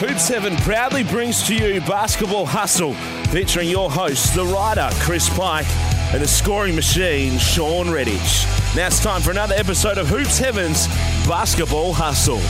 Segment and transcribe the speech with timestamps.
[0.00, 2.92] Hoop 7 proudly brings to you Basketball Hustle,
[3.30, 5.66] featuring your hosts, the writer Chris Pike
[6.12, 8.44] and the scoring machine Shawn Redhage.
[8.76, 10.86] Now it's time for another episode of Hoops Heaven's
[11.26, 12.40] Basketball Hustle.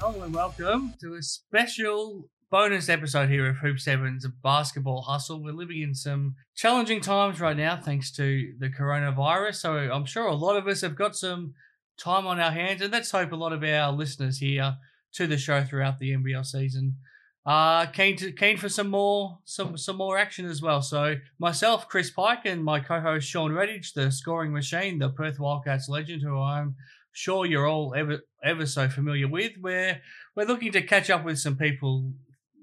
[0.00, 5.42] Hello and welcome to a special bonus episode here of Hoop Sevens Basketball Hustle.
[5.42, 9.54] We're living in some challenging times right now thanks to the coronavirus.
[9.54, 11.54] So I'm sure a lot of us have got some
[11.98, 14.76] time on our hands, and let's hope a lot of our listeners here
[15.14, 16.96] to the show throughout the NBL season
[17.44, 20.82] uh keen to keen for some more some some more action as well.
[20.82, 25.88] So myself, Chris Pike, and my co-host Shawn Redhage, the scoring machine, the Perth Wildcats
[25.88, 26.76] legend, who I'm
[27.12, 29.52] sure you're all ever ever so familiar with.
[29.60, 30.00] We're
[30.36, 32.12] we're looking to catch up with some people,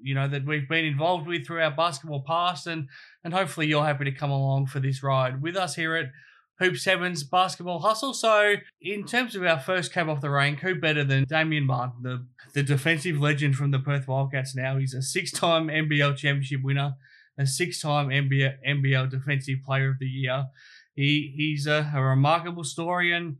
[0.01, 2.87] you know, that we've been involved with through our basketball past, and
[3.23, 6.11] and hopefully you're happy to come along for this ride with us here at
[6.59, 8.13] Hoop Sevens Basketball Hustle.
[8.13, 12.03] So, in terms of our first cab off the rank, who better than Damian Martin,
[12.03, 14.77] the, the defensive legend from the Perth Wildcats now?
[14.77, 16.95] He's a six time NBL championship winner,
[17.37, 20.47] a six time NBL, NBL Defensive Player of the Year.
[20.95, 23.37] He He's a, a remarkable story, and,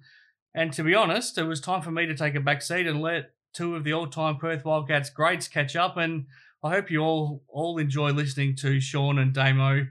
[0.56, 3.02] and to be honest, it was time for me to take a back seat and
[3.02, 5.98] let two of the all time Perth Wildcats greats catch up.
[5.98, 6.28] And
[6.64, 9.86] I hope you all all enjoy listening to Shawn and Damo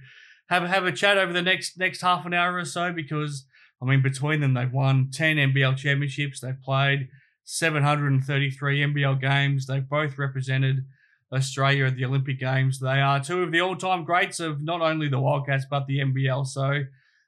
[0.48, 3.46] have have a chat over the next next half an hour or so because
[3.82, 7.08] I mean between them they've won 10 NBL championships, they've played
[7.44, 10.84] 733 NBL games, they've both represented
[11.32, 12.80] Australia at the Olympic Games.
[12.80, 16.46] They are two of the all-time greats of not only the Wildcats but the NBL.
[16.46, 16.84] So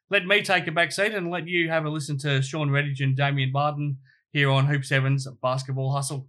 [0.09, 3.01] let me take a back seat and let you have a listen to Shawn Redhage
[3.01, 3.99] and Damian Martin
[4.33, 6.29] here on Hoop Sevens Basketball Hustle.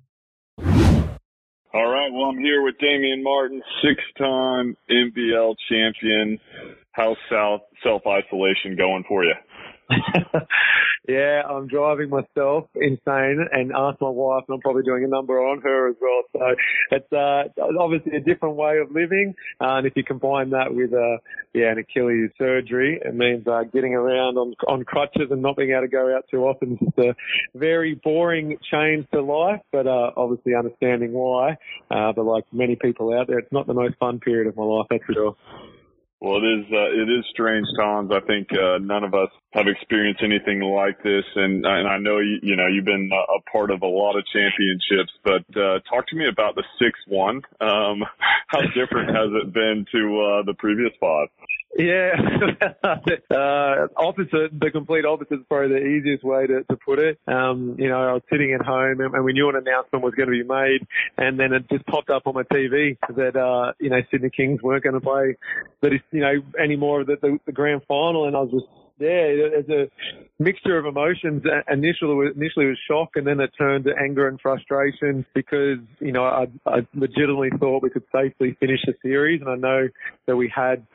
[1.73, 6.37] All right, well, I'm here with Damian Martin, six-time NBL champion.
[6.91, 9.33] How's South self-isolation going for you?
[11.07, 15.39] yeah, I'm driving myself insane and asked my wife, and I'm probably doing a number
[15.39, 16.21] on her as well.
[16.33, 16.55] So
[16.91, 19.33] it's uh, obviously a different way of living.
[19.59, 21.17] Uh, and if you combine that with uh,
[21.53, 25.71] yeah, an Achilles surgery, it means uh, getting around on on crutches and not being
[25.71, 26.77] able to go out too often.
[26.81, 31.57] It's a very boring change to life, but uh, obviously understanding why.
[31.89, 34.63] Uh, but like many people out there, it's not the most fun period of my
[34.63, 35.35] life, that's for sure.
[36.21, 38.11] Well, it is uh, it is strange times.
[38.13, 42.19] I think uh, none of us have experienced anything like this, and and I know
[42.19, 46.05] you you know you've been a part of a lot of championships, but uh, talk
[46.09, 47.41] to me about the six one.
[47.59, 48.05] Um,
[48.47, 51.27] how different has it been to uh, the previous five?
[51.77, 52.11] Yeah,
[52.83, 57.17] uh, opposite, the complete opposite is probably the easiest way to, to put it.
[57.27, 60.13] Um, you know, I was sitting at home and, and we knew an announcement was
[60.13, 60.85] going to be made
[61.17, 64.61] and then it just popped up on my TV that, uh, you know, Sydney Kings
[64.61, 65.37] weren't going to play,
[65.81, 68.80] that, you know, any more of the, the, the grand final and I was just
[69.01, 69.89] yeah, there's a
[70.41, 71.43] mixture of emotions.
[71.71, 76.11] Initially, initially it was shock, and then it turned to anger and frustration because you
[76.11, 79.87] know I, I legitimately thought we could safely finish the series, and I know
[80.27, 80.85] that we had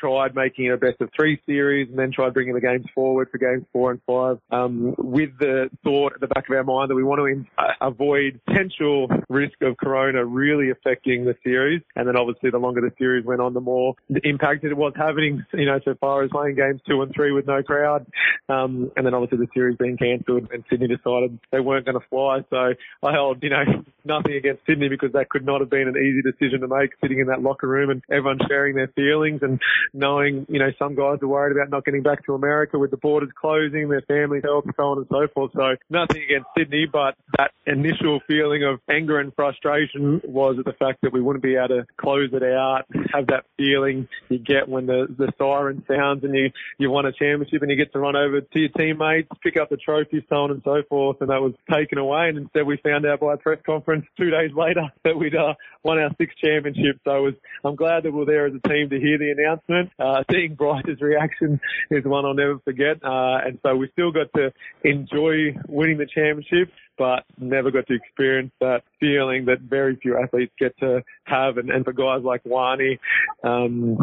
[0.00, 3.28] tried making it a best of three series, and then tried bringing the games forward
[3.30, 6.90] for games four and five, um, with the thought at the back of our mind
[6.90, 11.82] that we want to uh, avoid potential risk of Corona really affecting the series.
[11.94, 13.94] And then obviously, the longer the series went on, the more
[14.24, 17.46] impact it was having, you know, so far as playing games two and three with
[17.46, 18.06] no crowd.
[18.48, 22.06] Um, and then obviously the series being cancelled and Sydney decided they weren't going to
[22.08, 22.44] fly.
[22.50, 23.62] So I held, you know,
[24.04, 27.18] nothing against Sydney because that could not have been an easy decision to make sitting
[27.18, 29.60] in that locker room and everyone sharing their feelings and
[29.92, 32.96] knowing, you know, some guys are worried about not getting back to America with the
[32.96, 35.50] borders closing, their families' health and so on and so forth.
[35.54, 40.72] So nothing against Sydney, but that initial feeling of anger and frustration was at the
[40.72, 44.68] fact that we wouldn't be able to close it out, have that feeling you get
[44.68, 47.98] when the, the siren sounds and you, you want a championship and you get to
[47.98, 51.18] run over to your teammates, pick up the trophy, so on and so forth.
[51.20, 52.28] And that was taken away.
[52.28, 55.54] And instead we found out by a press conference two days later that we'd uh,
[55.82, 57.00] won our sixth championship.
[57.04, 59.90] So was, I'm glad that we are there as a team to hear the announcement.
[59.98, 63.02] Uh, seeing Bryce's reaction is one I'll never forget.
[63.04, 64.52] Uh, and so we still got to
[64.84, 70.52] enjoy winning the championship but never got to experience that feeling that very few athletes
[70.58, 71.58] get to have.
[71.58, 72.98] And, and for guys like Wani,
[73.44, 73.96] um,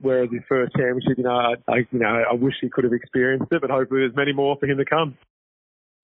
[0.00, 2.92] whereas his first championship, you know, I, I, you know, I wish he could have
[2.92, 5.16] experienced it, but hopefully there's many more for him to come.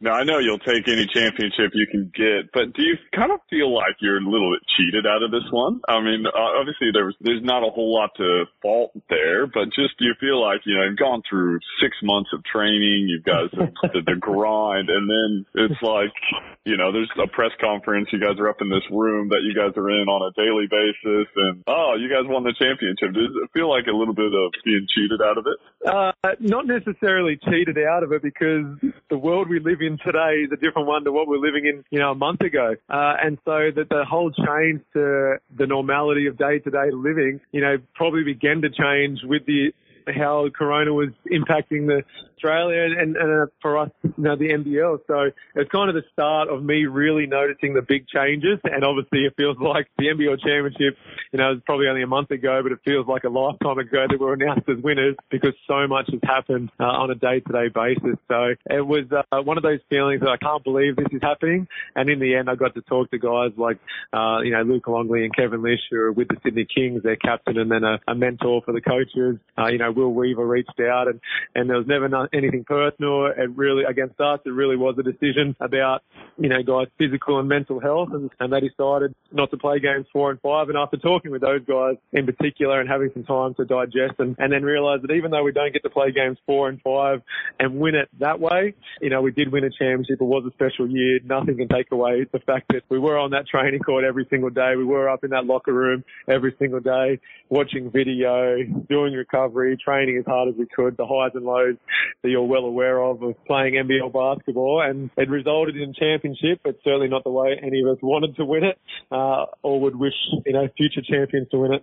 [0.00, 3.40] Now I know you'll take any championship you can get, but do you kind of
[3.50, 5.80] feel like you're a little bit cheated out of this one?
[5.88, 10.06] I mean, obviously there's there's not a whole lot to fault there, but just do
[10.06, 13.66] you feel like you know you've gone through six months of training, you've got the,
[13.94, 16.14] the, the grind, and then it's like
[16.62, 19.50] you know there's a press conference, you guys are up in this room that you
[19.50, 23.18] guys are in on a daily basis, and oh, you guys won the championship.
[23.18, 25.58] Does it feel like a little bit of being cheated out of it?
[25.82, 28.78] Uh, not necessarily cheated out of it because
[29.10, 31.84] the world we live in today is a different one to what we're living in,
[31.90, 32.74] you know, a month ago.
[32.90, 37.40] Uh, and so that the whole change to the normality of day to day living,
[37.52, 39.72] you know, probably began to change with the
[40.14, 42.02] how Corona was impacting the
[42.38, 45.00] Australia and, and uh, for us, you know, the NBL.
[45.06, 48.58] So it's kind of the start of me really noticing the big changes.
[48.64, 50.96] And obviously it feels like the NBL championship,
[51.32, 53.78] you know, it was probably only a month ago, but it feels like a lifetime
[53.78, 57.14] ago that we were announced as winners because so much has happened uh, on a
[57.14, 58.18] day to day basis.
[58.28, 61.66] So it was uh, one of those feelings that I can't believe this is happening.
[61.96, 63.78] And in the end, I got to talk to guys like,
[64.12, 67.16] uh, you know, Luke Longley and Kevin Lisch, who are with the Sydney Kings, their
[67.16, 69.38] captain and then a, a mentor for the coaches.
[69.58, 71.20] Uh, you know, Will Weaver reached out and,
[71.54, 73.26] and there was never no, anything personal.
[73.26, 76.02] It really, against us, it really was a decision about,
[76.38, 80.06] you know, guys' physical and mental health and, and they decided not to play games
[80.12, 80.68] four and five.
[80.68, 84.36] And after talking with those guys in particular and having some time to digest and,
[84.38, 87.22] and then realize that even though we don't get to play games four and five
[87.58, 90.20] and win it that way, you know, we did win a championship.
[90.20, 91.18] It was a special year.
[91.24, 94.50] Nothing can take away the fact that we were on that training court every single
[94.50, 94.74] day.
[94.76, 100.18] We were up in that locker room every single day, watching video, doing recovery, training
[100.18, 101.76] as hard as we could, the highs and lows
[102.22, 106.76] that you're well aware of of playing NBL basketball, and it resulted in championship, but
[106.84, 108.78] certainly not the way any of us wanted to win it,
[109.10, 110.14] uh, or would wish
[110.44, 111.82] you know future champions to win it.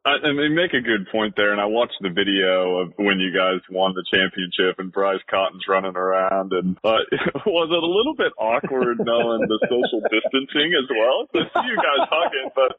[0.00, 3.20] I, I mean, make a good point there, and I watched the video of when
[3.20, 7.04] you guys won the championship and Bryce Cotton's running around, and uh,
[7.44, 11.76] was it a little bit awkward knowing the social distancing as well to see you
[11.76, 12.48] guys hugging?
[12.56, 12.72] But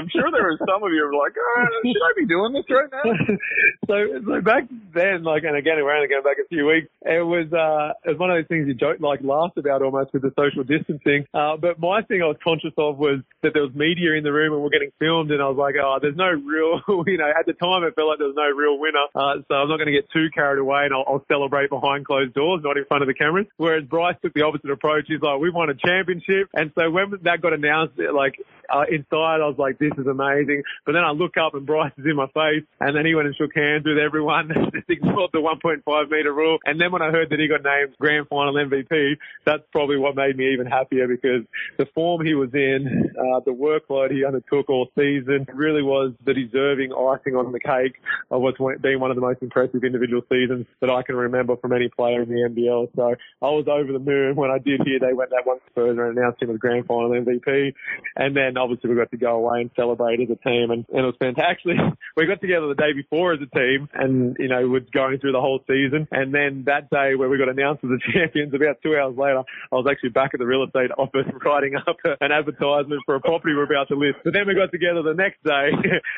[0.00, 2.56] I'm sure there were some of you who were like, oh, "Should I be doing
[2.56, 3.04] this right now?"
[3.88, 4.64] so, so back
[4.94, 6.88] then, like, and again, we're only going back a few weeks.
[7.02, 10.12] It was, uh, it was one of those things you joke, like, laughed about almost
[10.12, 11.28] with the social distancing.
[11.34, 14.32] Uh, but my thing I was conscious of was that there was media in the
[14.32, 17.28] room and we're getting filmed, and I was like, "Oh, there's no real." you know,
[17.28, 19.06] at the time it felt like there was no real winner.
[19.14, 22.06] Uh, so I'm not going to get too carried away and I'll, I'll, celebrate behind
[22.06, 23.46] closed doors, not in front of the cameras.
[23.56, 25.04] Whereas Bryce took the opposite approach.
[25.06, 26.48] He's like, we've won a championship.
[26.54, 28.34] And so when that got announced, like,
[28.68, 30.62] uh, inside, I was like, this is amazing.
[30.84, 33.26] But then I look up and Bryce is in my face and then he went
[33.26, 36.58] and shook hands with everyone, just ignored the 1.5 meter rule.
[36.64, 40.16] And then when I heard that he got named grand final MVP, that's probably what
[40.16, 41.44] made me even happier because
[41.78, 46.34] the form he was in, uh, the workload he undertook all season really was the
[46.34, 48.00] deserving icing on the cake
[48.30, 51.72] of what's been one of the most impressive individual seasons that I can remember from
[51.72, 52.88] any player in the NBL.
[52.96, 56.08] So I was over the moon when I did hear they went that one further
[56.08, 57.74] and announced him as grand final MVP.
[58.16, 61.00] And then obviously we got to go away and celebrate as a team and, and
[61.00, 61.76] it was fantastic.
[62.16, 65.32] We got together the day before as a team and, you know, we're going through
[65.32, 66.08] the whole season.
[66.10, 69.42] And then that day where we got announced as the champions, about two hours later,
[69.72, 73.20] I was actually back at the real estate office writing up an advertisement for a
[73.20, 74.18] property we're about to list.
[74.24, 75.70] But then we got together the next day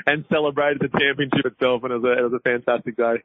[0.06, 3.22] and celebrated the championship itself, and it was a, it was a fantastic day.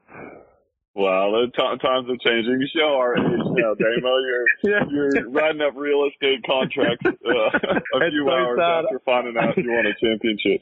[0.97, 2.57] Wow, the t- times are changing.
[2.57, 3.21] You show our age
[3.53, 4.17] now, Damo.
[4.17, 8.85] You're you're writing up real estate contracts uh, a few so hours sad.
[8.85, 10.59] after finding out you won a championship.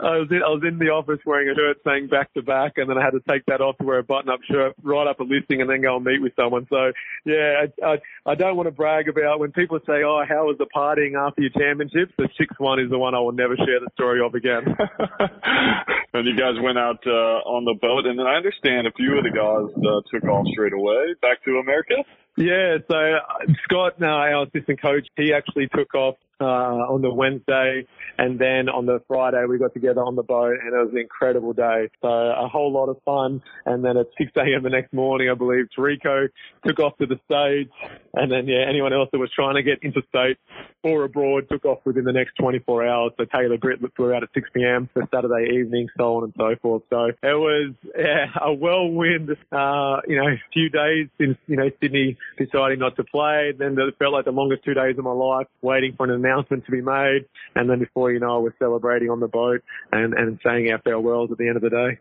[0.00, 2.74] I was in I was in the office wearing a shirt saying back to back,
[2.76, 5.08] and then I had to take that off to wear a button up shirt, write
[5.08, 6.66] up a listing, and then go and meet with someone.
[6.70, 6.92] So
[7.24, 10.56] yeah, I, I, I don't want to brag about when people say, "Oh, how was
[10.58, 13.80] the partying after your championship?" The sixth one is the one I will never share
[13.80, 14.62] the story of again.
[16.14, 19.18] and you guys went out uh, on the boat, and then I understand a few
[19.18, 21.94] of the guys uh, took off straight away back to America.
[22.36, 27.12] Yeah, so uh, Scott, now our assistant coach, he actually took off uh, on the
[27.12, 30.90] Wednesday, and then on the Friday we got together on the boat, and it was
[30.92, 31.88] an incredible day.
[32.02, 33.42] So a whole lot of fun.
[33.66, 34.62] And then at 6 a.m.
[34.62, 36.28] the next morning, I believe Terrico
[36.66, 37.72] took off to the States,
[38.14, 40.38] and then yeah, anyone else that was trying to get interstate
[40.82, 43.12] or abroad took off within the next 24 hours.
[43.16, 44.88] So Taylor Britt flew out at 6 p.m.
[44.92, 46.82] for Saturday evening, so on and so forth.
[46.90, 52.16] So it was yeah, a whirlwind, uh, you know, few days since you know Sydney
[52.38, 53.52] deciding not to play.
[53.56, 56.64] Then it felt like the longest two days of my life, waiting for an announcement
[56.66, 60.38] to be made, and then before you know, we're celebrating on the boat and and
[60.44, 61.98] saying our farewells at the end of the day.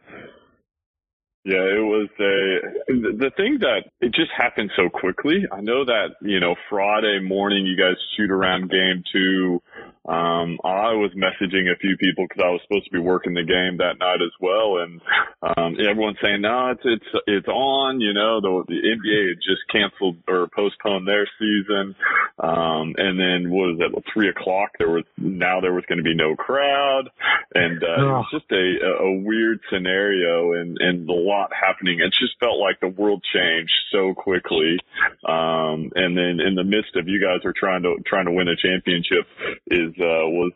[1.47, 5.45] Yeah, it was a the thing that it just happened so quickly.
[5.49, 9.61] I know that you know Friday morning you guys shoot around game two.
[10.07, 13.43] Um, I was messaging a few people because I was supposed to be working the
[13.43, 15.01] game that night as well, and
[15.43, 17.99] um, everyone's saying no, it's it's it's on.
[17.99, 21.95] You know, the, the NBA had just canceled or postponed their season,
[22.39, 24.03] um, and then what was it?
[24.13, 24.71] Three o'clock.
[24.79, 27.09] There was now there was going to be no crowd,
[27.53, 31.99] and uh, it was just a a weird scenario and and a lot happening.
[31.99, 34.79] It just felt like the world changed so quickly,
[35.27, 38.47] um, and then in the midst of you guys are trying to trying to win
[38.47, 39.27] a championship
[39.67, 40.51] is uh, was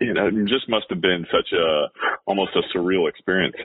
[0.00, 1.86] you know just must have been such a
[2.26, 3.56] almost a surreal experience.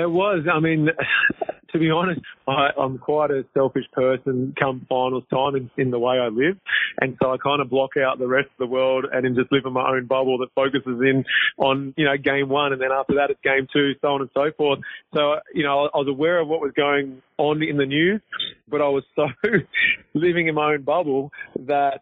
[0.00, 0.46] It was.
[0.52, 0.88] I mean,
[1.72, 5.98] to be honest, I, I'm quite a selfish person come finals time in, in the
[5.98, 6.56] way I live.
[7.00, 9.64] And so I kind of block out the rest of the world and just live
[9.66, 11.24] in my own bubble that focuses in
[11.58, 12.72] on, you know, game one.
[12.72, 14.80] And then after that, it's game two, so on and so forth.
[15.14, 18.20] So, you know, I was aware of what was going on in the news,
[18.68, 19.26] but I was so
[20.14, 21.30] living in my own bubble
[21.66, 22.00] that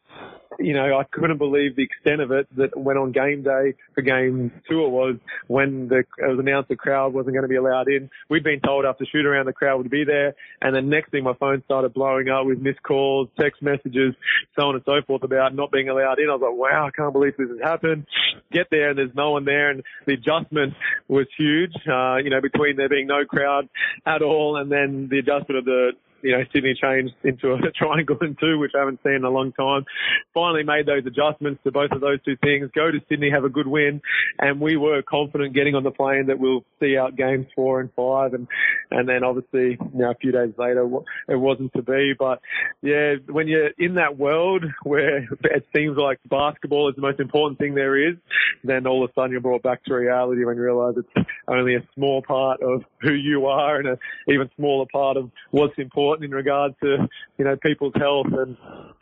[0.58, 4.02] you know, I couldn't believe the extent of it that when on game day for
[4.02, 7.56] game two it was, when the, it was announced the crowd wasn't going to be
[7.56, 10.34] allowed in, we'd been told after shoot around the crowd would be there.
[10.60, 14.14] And the next thing my phone started blowing up with missed calls, text messages,
[14.58, 16.28] so on and so forth about not being allowed in.
[16.28, 18.06] I was like, wow, I can't believe this has happened.
[18.52, 19.70] Get there and there's no one there.
[19.70, 20.74] And the adjustment
[21.08, 23.68] was huge, uh, you know, between there being no crowd
[24.06, 28.16] at all and then the adjustment of the you know, Sydney changed into a triangle
[28.20, 29.84] and two, which I haven't seen in a long time.
[30.34, 32.70] Finally made those adjustments to both of those two things.
[32.74, 34.00] Go to Sydney, have a good win,
[34.38, 37.90] and we were confident getting on the plane that we'll see out games four and
[37.94, 38.48] five, and
[38.90, 40.88] and then obviously, you know, a few days later,
[41.28, 42.14] it wasn't to be.
[42.18, 42.40] But
[42.82, 47.58] yeah, when you're in that world where it seems like basketball is the most important
[47.58, 48.16] thing there is,
[48.64, 51.74] then all of a sudden you're brought back to reality when you realise it's only
[51.74, 53.98] a small part of who you are and an
[54.28, 58.56] even smaller part of what's important important in regard to, you know, people's health and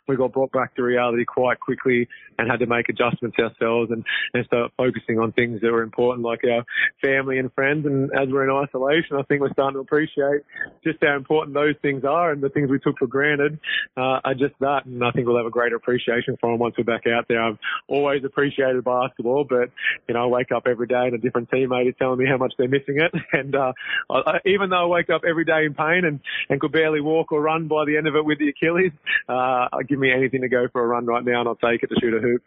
[0.08, 2.08] we got brought back to reality quite quickly
[2.38, 6.24] and had to make adjustments ourselves and, and start focusing on things that were important
[6.24, 6.64] like our
[7.02, 7.86] family and friends.
[7.86, 10.42] And as we're in isolation, I think we're starting to appreciate
[10.84, 13.58] just how important those things are and the things we took for granted
[13.96, 14.86] uh, are just that.
[14.86, 17.42] And I think we'll have a greater appreciation for them once we're back out there.
[17.42, 17.58] I've
[17.88, 19.70] always appreciated basketball, but,
[20.08, 22.36] you know, I wake up every day and a different teammate is telling me how
[22.36, 23.12] much they're missing it.
[23.36, 23.72] And, uh,
[24.08, 27.32] I, even though I wake up every day in pain and, and could barely walk
[27.32, 28.92] or run by the end of it with the Achilles,
[29.28, 31.82] uh, I give me anything to go for a run right now, and I'll take
[31.82, 32.42] it to shoot a hoop.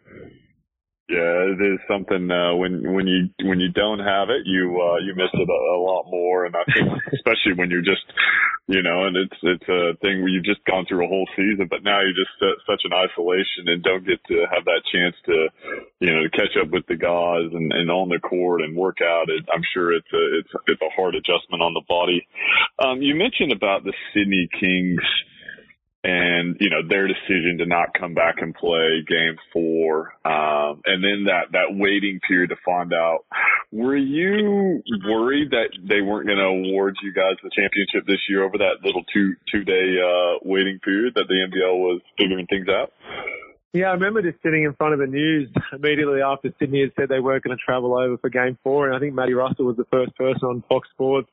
[1.10, 5.02] Yeah, it is something uh, when when you when you don't have it, you uh,
[5.02, 6.86] you miss it a, a lot more, and I think
[7.18, 8.06] especially when you're just,
[8.68, 11.66] you know, and it's it's a thing where you've just gone through a whole season,
[11.66, 15.18] but now you're just uh, such an isolation and don't get to have that chance
[15.26, 15.50] to,
[15.98, 19.02] you know, to catch up with the guys and, and on the court and work
[19.02, 19.26] out.
[19.34, 22.22] It, I'm sure it's a it's it's a hard adjustment on the body.
[22.78, 25.02] Um, you mentioned about the Sydney Kings
[26.02, 31.04] and you know their decision to not come back and play game four um and
[31.04, 33.24] then that that waiting period to find out
[33.70, 38.42] were you worried that they weren't going to award you guys the championship this year
[38.42, 42.66] over that little two two day uh waiting period that the NBL was figuring things
[42.68, 42.92] out
[43.72, 47.08] yeah, I remember just sitting in front of the news immediately after Sydney had said
[47.08, 48.86] they weren't going to travel over for game four.
[48.86, 51.28] And I think Matty Russell was the first person on Fox Sports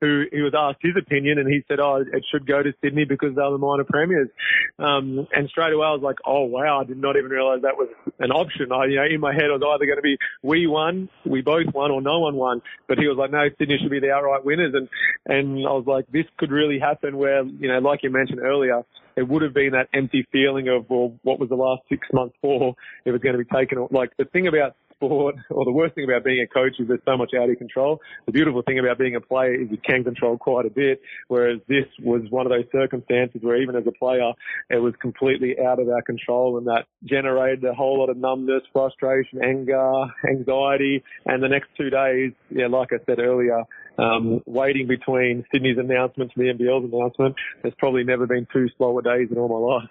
[0.00, 3.04] who he was asked his opinion and he said, oh, it should go to Sydney
[3.04, 4.28] because they're the minor premiers.
[4.78, 7.76] Um, and straight away I was like, oh wow, I did not even realize that
[7.76, 8.72] was an option.
[8.72, 11.42] I, you know, in my head I was either going to be we won, we
[11.42, 12.62] both won or no one won.
[12.88, 14.74] But he was like, no, Sydney should be the outright winners.
[14.74, 14.88] And,
[15.26, 18.84] and I was like, this could really happen where, you know, like you mentioned earlier,
[19.20, 22.34] it would have been that empty feeling of, well, what was the last six months
[22.40, 22.74] for?
[23.04, 23.86] It was going to be taken.
[23.90, 27.00] Like the thing about sport, or the worst thing about being a coach is there's
[27.04, 28.00] so much out of control.
[28.24, 31.60] The beautiful thing about being a player is you can control quite a bit, whereas
[31.68, 34.32] this was one of those circumstances where even as a player,
[34.70, 38.62] it was completely out of our control and that generated a whole lot of numbness,
[38.72, 43.64] frustration, anger, anxiety, and the next two days, yeah, like I said earlier,
[44.00, 49.02] um, waiting between Sydney's announcement to the NBL's announcement, there's probably never been two slower
[49.02, 49.90] days in all my life.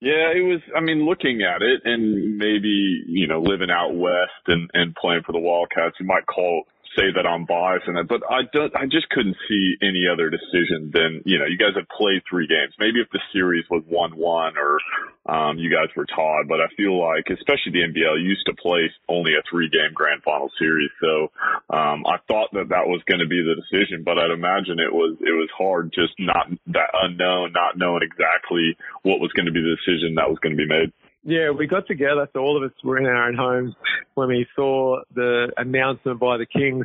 [0.00, 4.42] Yeah, it was, I mean, looking at it and maybe, you know, living out west
[4.48, 6.64] and, and playing for the Wildcats, you might call,
[6.96, 10.30] say that I'm biased in it, but I don't, I just couldn't see any other
[10.30, 12.74] decision than, you know, you guys have played three games.
[12.78, 14.78] Maybe if the series was 1-1 or,
[15.24, 18.90] um, you guys were tied, but I feel like, especially the NBL used to play
[19.08, 20.90] only a three game grand final series.
[21.00, 21.30] So,
[21.70, 24.92] um, I thought that that was going to be the decision, but I'd imagine it
[24.92, 29.54] was, it was hard just not that unknown, not knowing exactly what was going to
[29.54, 30.92] be the decision that was going to be made.
[31.24, 33.74] Yeah, we got together, so all of us were in our own homes
[34.14, 36.84] when we saw the announcement by the Kings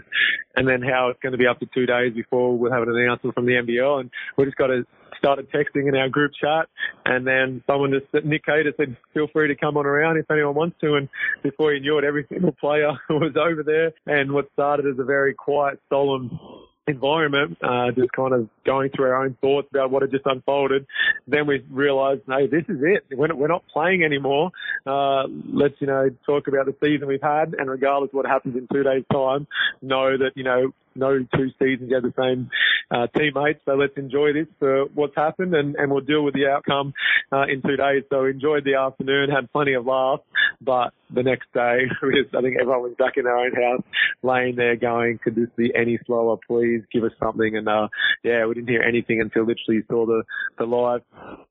[0.55, 2.95] and then how it's going to be up to two days before we'll have an
[2.95, 4.01] announcement from the NBL.
[4.01, 4.85] And we just got to
[5.17, 6.67] started texting in our group chat
[7.05, 10.55] and then someone just, Nick Cater said, feel free to come on around if anyone
[10.55, 10.93] wants to.
[10.93, 11.09] And
[11.43, 15.03] before you knew it, every single player was over there and what started as a
[15.03, 16.39] very quiet, solemn
[16.87, 20.85] environment, uh, just kind of going through our own thoughts about what had just unfolded.
[21.27, 23.05] Then we realised, no, this is it.
[23.11, 24.51] We're not, playing anymore.
[24.85, 28.67] Uh, let's, you know, talk about the season we've had and regardless what happens in
[28.71, 29.45] two days time,
[29.81, 32.49] know that, you know, no two seasons have the same
[32.89, 33.61] uh, teammates.
[33.65, 36.93] So let's enjoy this for what's happened and, and we'll deal with the outcome
[37.31, 38.03] uh, in two days.
[38.09, 40.23] So enjoyed the afternoon, had plenty of laughs,
[40.61, 43.83] but the next day, I think everyone was back in their own house,
[44.23, 46.37] laying there going, could this be any slower?
[46.47, 47.57] Please give us something.
[47.57, 47.87] And, uh,
[48.23, 50.23] yeah, we didn't hear anything until literally saw the,
[50.57, 51.01] the live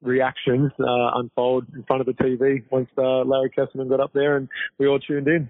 [0.02, 4.37] reactions, uh, unfold in front of the TV once, uh, Larry Kestelman got up there
[4.37, 5.49] and we all tuned in.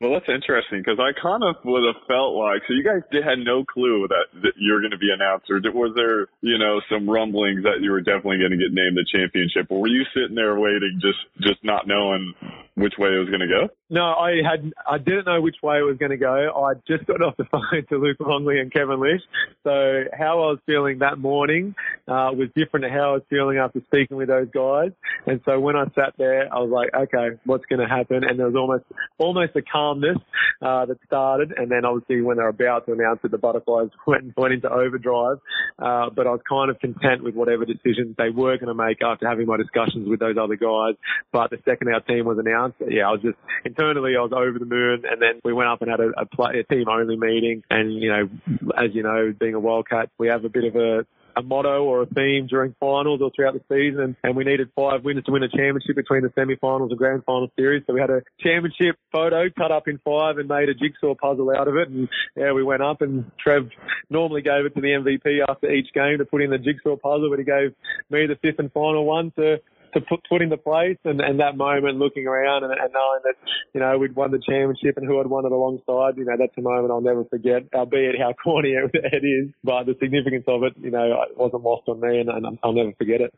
[0.00, 3.36] Well, that's interesting because I kind of would have felt like so you guys had
[3.36, 6.80] no clue that, that you were going to be announced, or was there you know
[6.88, 10.08] some rumblings that you were definitely going to get named the championship, or were you
[10.16, 12.32] sitting there waiting, just just not knowing
[12.80, 13.68] which way it was going to go?
[13.92, 16.30] No, I had I didn't know which way it was going to go.
[16.30, 19.20] I just got off the phone to Luke Longley and Kevin Lisch,
[19.64, 21.74] so how I was feeling that morning
[22.06, 24.92] uh, was different to how I was feeling after speaking with those guys.
[25.26, 28.22] And so when I sat there, I was like, okay, what's going to happen?
[28.22, 28.84] And there was almost
[29.18, 30.18] almost a calmness
[30.62, 34.36] uh, that started, and then obviously when they're about to announce it, the butterflies went
[34.36, 35.38] went into overdrive.
[35.80, 39.02] Uh, but I was kind of content with whatever decisions they were going to make
[39.02, 40.94] after having my discussions with those other guys.
[41.32, 43.38] But the second our team was announced, yeah, I was just
[43.80, 46.26] internally I was over the moon, and then we went up and had a, a,
[46.26, 48.28] play, a team only meeting, and you know,
[48.76, 51.06] as you know, being a Wildcat, we have a bit of a
[51.36, 55.04] a motto or a theme during finals or throughout the season, and we needed five
[55.04, 57.84] winners to win a championship between the semi-finals and grand final series.
[57.86, 61.48] So we had a championship photo cut up in five and made a jigsaw puzzle
[61.56, 61.88] out of it.
[61.88, 63.70] And yeah, we went up and Trev
[64.10, 67.30] normally gave it to the MVP after each game to put in the jigsaw puzzle,
[67.30, 67.76] but he gave
[68.10, 69.60] me the fifth and final one to
[69.94, 73.34] to put, put into place and, and that moment looking around and, and knowing that,
[73.74, 76.56] you know, we'd won the championship and who had won it alongside, you know, that's
[76.58, 80.74] a moment I'll never forget, albeit how corny it is, but the significance of it,
[80.80, 83.34] you know, it wasn't lost on me and, and I'll never forget it.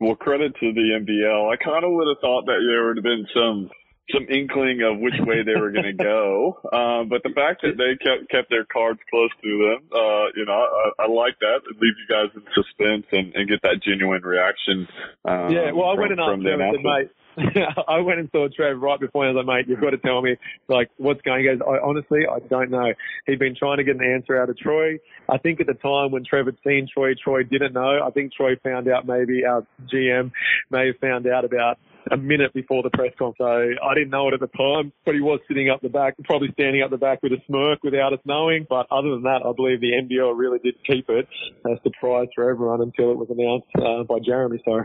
[0.00, 1.52] Well, credit to the NBL.
[1.52, 3.70] I kind of would have thought that there would have been some
[4.12, 6.60] some inkling of which way they were going to go.
[6.72, 10.44] Um, but the fact that they kept kept their cards close to them, uh, you
[10.44, 11.60] know, I, I like that.
[11.70, 14.88] It leaves you guys in suspense and, and get that genuine reaction.
[15.24, 17.10] Um, yeah, well, I from, went and asked and said, mate.
[17.88, 19.98] I went and saw Trev right before and I was like, mate, you've got to
[19.98, 20.36] tell me,
[20.68, 21.52] like, what's going on.
[21.52, 22.92] He goes, I, honestly, I don't know.
[23.26, 24.98] He'd been trying to get an answer out of Troy.
[25.28, 28.00] I think at the time when Trev had seen Troy, Troy didn't know.
[28.04, 30.32] I think Troy found out maybe our GM
[30.70, 31.78] may have found out about
[32.10, 33.36] a minute before the press conference.
[33.38, 36.14] So I didn't know it at the time, but he was sitting up the back,
[36.24, 38.66] probably standing up the back with a smirk without us knowing.
[38.68, 41.28] But other than that, I believe the NBL really did keep it
[41.66, 44.62] as a surprise for everyone until it was announced uh, by Jeremy.
[44.64, 44.84] So.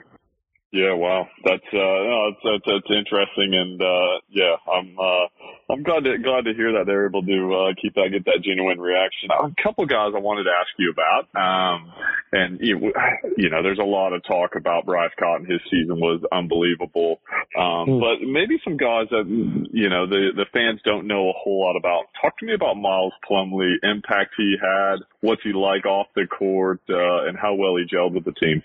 [0.73, 5.29] Yeah, wow, that's uh, no, that's, that's, that's interesting, and uh, yeah, I'm uh,
[5.69, 8.41] I'm glad to glad to hear that they're able to uh, keep that get that
[8.43, 9.29] genuine reaction.
[9.31, 11.91] A couple guys I wanted to ask you about, um,
[12.31, 12.91] and you,
[13.37, 15.45] you know, there's a lot of talk about Bryce Cotton.
[15.45, 17.21] His season was unbelievable,
[17.57, 17.99] um, mm.
[17.99, 19.25] but maybe some guys that
[19.71, 22.05] you know the the fans don't know a whole lot about.
[22.21, 26.81] Talk to me about Miles Plumlee, impact he had, what's he like off the court,
[26.89, 28.61] uh, and how well he gelled with the team.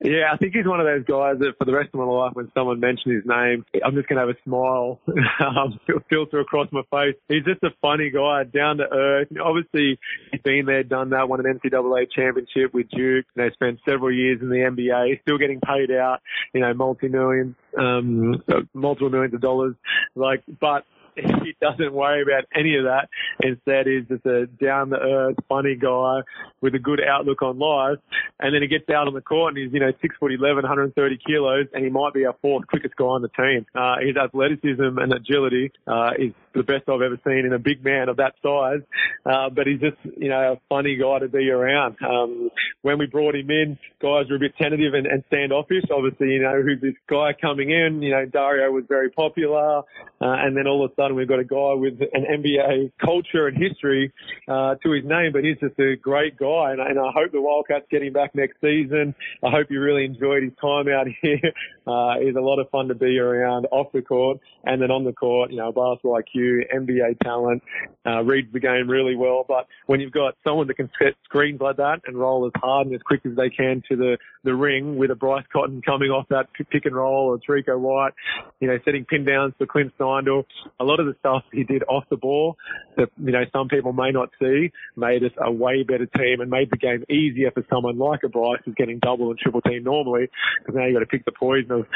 [0.00, 2.30] Yeah, I think he's one of those guys that for the rest of my life,
[2.34, 5.00] when someone mentions his name, I'm just going to have a smile
[5.40, 7.16] um, filter across my face.
[7.28, 9.26] He's just a funny guy, down to earth.
[9.42, 9.98] Obviously,
[10.30, 13.26] he's been there, done that, won an NCAA championship with Duke.
[13.34, 16.20] Know, spent several years in the NBA, still getting paid out,
[16.54, 18.40] you know, multi-millions, um,
[18.74, 19.74] multiple millions of dollars.
[20.14, 20.84] Like, but
[21.44, 23.08] he doesn't worry about any of that.
[23.40, 26.20] Instead, he's just a down the earth, funny guy
[26.60, 27.98] with a good outlook on life.
[28.40, 30.62] And then he gets out on the court and he's, you know, six foot 11,
[30.62, 33.66] 130 kilos, and he might be our fourth quickest guy on the team.
[33.74, 37.84] Uh, his athleticism and agility, uh, is the best I've ever seen in a big
[37.84, 38.80] man of that size.
[39.24, 41.96] Uh, but he's just, you know, a funny guy to be around.
[42.02, 42.50] Um,
[42.82, 45.84] when we brought him in, guys were a bit tentative and, and standoffish.
[45.90, 48.02] Obviously, you know, who's this guy coming in?
[48.02, 49.78] You know, Dario was very popular.
[49.78, 49.82] Uh,
[50.20, 53.56] and then all of a sudden we've got a guy with an NBA culture and
[53.56, 54.12] history,
[54.48, 56.72] uh, to his name, but he's just a great guy.
[56.72, 59.14] And, and I hope the Wildcats get him back next season.
[59.44, 61.52] I hope he really enjoyed his time out here.
[61.86, 65.04] Uh, he's a lot of fun to be around off the court and then on
[65.04, 67.62] the court, you know, basketball IQ, NBA talent,
[68.06, 69.44] uh, reads the game really well.
[69.46, 72.86] But when you've got someone that can set screens like that and roll as hard
[72.86, 76.10] and as quick as they can to the, the ring with a Bryce Cotton coming
[76.10, 78.12] off that pick and roll or Terrico White,
[78.60, 80.44] you know, setting pin downs for Clint Steindl,
[80.80, 82.56] a lot of the stuff he did off the ball
[82.96, 86.50] that, you know, some people may not see made us a way better team and
[86.50, 89.84] made the game easier for someone like a Bryce who's getting double and triple team
[89.84, 90.28] normally
[90.60, 91.86] because now you've got to pick the poison of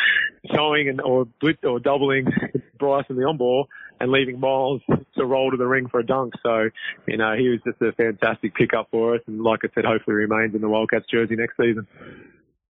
[0.54, 1.26] showing and or
[1.64, 2.26] or doubling
[2.78, 3.68] Bryce in the on ball
[4.00, 4.82] and leaving Miles
[5.16, 6.34] to roll to the ring for a dunk.
[6.42, 6.68] So,
[7.06, 9.20] you know, he was just a fantastic pickup for us.
[9.26, 11.86] And like I said, hopefully remains in the Wildcats jersey next season.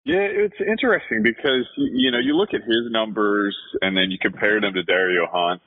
[0.05, 4.59] Yeah, it's interesting because you know you look at his numbers and then you compare
[4.59, 5.61] them to Dario Hunt,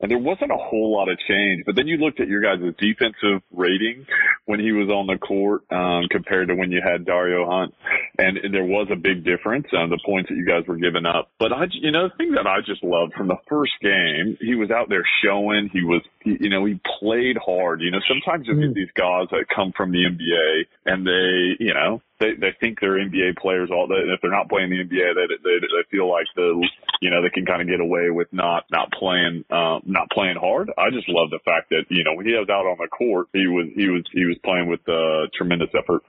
[0.00, 1.64] and there wasn't a whole lot of change.
[1.66, 4.06] But then you looked at your guys' defensive rating
[4.46, 7.74] when he was on the court um, compared to when you had Dario Hunt,
[8.18, 11.30] and there was a big difference on the points that you guys were giving up.
[11.38, 14.54] But I, you know, the thing that I just loved from the first game, he
[14.54, 15.68] was out there showing.
[15.72, 17.80] He was, he, you know, he played hard.
[17.80, 18.74] You know, sometimes you get mm.
[18.74, 22.98] these guys that come from the NBA and they, you know, they they think they're
[22.98, 23.96] NBA players all day.
[23.96, 26.66] And if they're not playing the NBA, they they they feel like the
[27.00, 30.36] you know they can kind of get away with not not playing um, not playing
[30.36, 30.70] hard.
[30.76, 33.28] I just love the fact that you know when he was out on the court,
[33.32, 36.02] he was he was he was playing with uh, tremendous effort.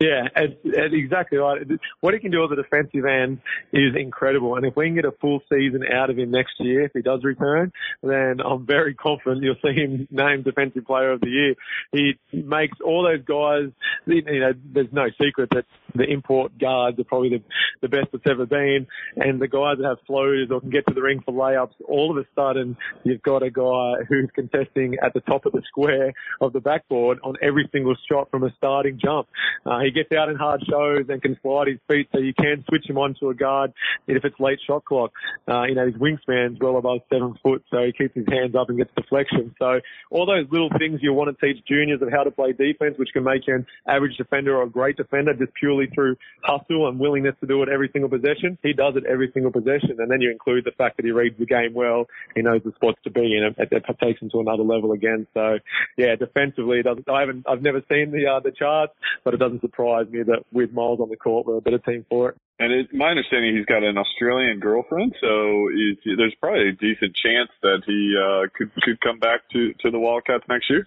[0.00, 1.62] Yeah, and, and exactly right.
[2.00, 3.38] What he can do as a defensive end
[3.72, 4.56] is incredible.
[4.56, 7.00] And if we can get a full season out of him next year, if he
[7.00, 11.54] does return, then I'm very confident you'll see him named Defensive Player of the Year.
[11.92, 13.70] He makes all those guys,
[14.06, 15.64] you know, there's no secret that
[15.94, 17.42] the import guards are probably the,
[17.82, 18.86] the best that's ever been.
[19.16, 22.10] And the guys that have floaters or can get to the ring for layups, all
[22.10, 26.12] of a sudden you've got a guy who's contesting at the top of the square
[26.40, 29.28] of the backboard on every single shot from a starting jump.
[29.64, 32.64] Uh, he gets out in hard shows and can slide his feet so you can
[32.68, 33.72] switch him onto a guard
[34.06, 35.12] if it's late shot clock.
[35.48, 38.68] Uh, you know, his wingspan's well above seven foot, so he keeps his hands up
[38.68, 39.54] and gets deflection.
[39.58, 39.80] So
[40.10, 43.10] all those little things you want to teach juniors of how to play defense, which
[43.12, 46.98] can make you an average defender or a great defender just purely through hustle and
[46.98, 48.58] willingness to do it every single possession.
[48.62, 49.96] He does it every single possession.
[49.98, 52.06] And then you include the fact that he reads the game well.
[52.34, 53.54] He knows the spots to be in.
[53.58, 55.26] It, it takes him to another level again.
[55.34, 55.58] So
[55.96, 58.92] yeah, defensively, it doesn't, I haven't, I've never seen the, uh, the charts,
[59.24, 62.04] but it doesn't surprise me that with Miles on the court, we're a better team
[62.08, 62.36] for it.
[62.58, 65.68] And it, my understanding, he's got an Australian girlfriend, so
[66.04, 69.98] there's probably a decent chance that he uh, could could come back to to the
[69.98, 70.86] Wildcats next year.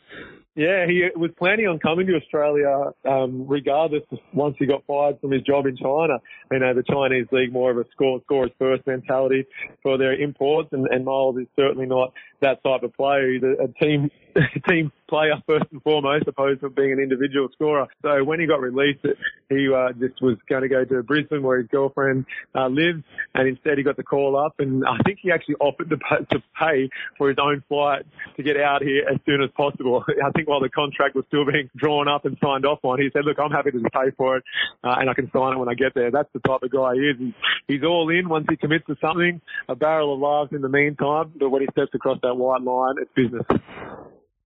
[0.55, 4.01] Yeah, he was planning on coming to Australia, um, regardless
[4.33, 6.17] once he got fired from his job in China.
[6.51, 9.45] You know, the Chinese league more of a score scorers first mentality
[9.83, 13.33] for their imports, and, and Miles is certainly not that type of player.
[13.33, 14.09] He's a, a team
[14.69, 17.87] team player first and foremost, opposed to being an individual scorer.
[18.01, 19.05] So when he got released,
[19.49, 23.47] he uh, just was going to go to Brisbane where his girlfriend uh, lives, and
[23.47, 26.43] instead he got the call up, and I think he actually offered to pay, to
[26.59, 30.03] pay for his own flight to get out here as soon as possible.
[30.25, 33.09] I think while the contract was still being drawn up and signed off on, he
[33.13, 34.43] said, "Look, I'm happy to pay for it,
[34.83, 36.95] uh, and I can sign it when I get there." That's the type of guy
[36.95, 37.15] he is.
[37.17, 37.33] He's,
[37.67, 39.41] he's all in once he commits to something.
[39.69, 42.95] A barrel of laughs in the meantime, but when he steps across that white line,
[42.99, 43.45] it's business.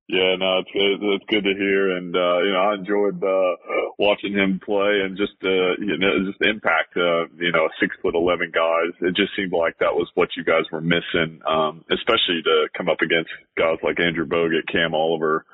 [0.07, 0.99] Yeah, no, it's good.
[0.99, 3.55] It's good to hear, and uh, you know, I enjoyed uh,
[3.97, 6.97] watching him play and just uh, you know, just impact.
[6.97, 8.91] Uh, you know, six foot eleven guys.
[8.99, 12.89] It just seemed like that was what you guys were missing, um, especially to come
[12.89, 15.45] up against guys like Andrew Bogut, Cam Oliver,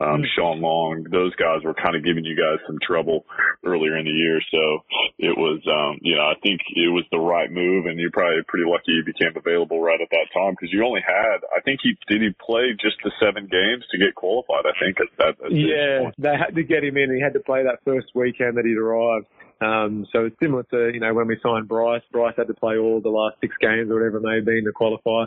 [0.00, 0.30] um, mm.
[0.34, 1.04] Shawn Long.
[1.06, 3.26] Those guys were kind of giving you guys some trouble
[3.62, 4.40] earlier in the year.
[4.50, 4.82] So
[5.20, 8.42] it was, um, you know, I think it was the right move, and you're probably
[8.48, 11.78] pretty lucky he became available right at that time because you only had, I think
[11.84, 14.64] he did he play just the seven games to get qualified.
[14.66, 15.44] I think at that.
[15.44, 17.14] At yeah, they had to get him in.
[17.14, 19.26] He had to play that first weekend that he'd arrived.
[19.60, 22.78] Um, so it's similar to, you know, when we signed Bryce, Bryce had to play
[22.78, 25.24] all the last six games or whatever it may have been to qualify.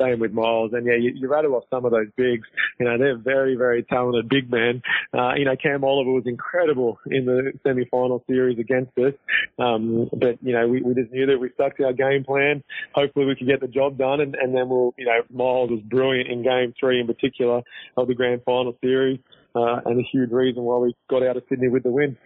[0.00, 0.72] Same with Miles.
[0.72, 2.46] And yeah, you, you rattle off some of those bigs.
[2.78, 4.82] You know, they're very, very talented big men.
[5.16, 9.14] Uh, you know, Cam Oliver was incredible in the semi-final series against us.
[9.58, 12.62] Um, but, you know, we, we just knew that we stuck to our game plan.
[12.94, 15.80] Hopefully we could get the job done and, and then we'll, you know, Miles was
[15.80, 17.62] brilliant in game three in particular
[17.96, 19.20] of the grand final series.
[19.54, 22.16] Uh, and a huge reason why we got out of Sydney with the win.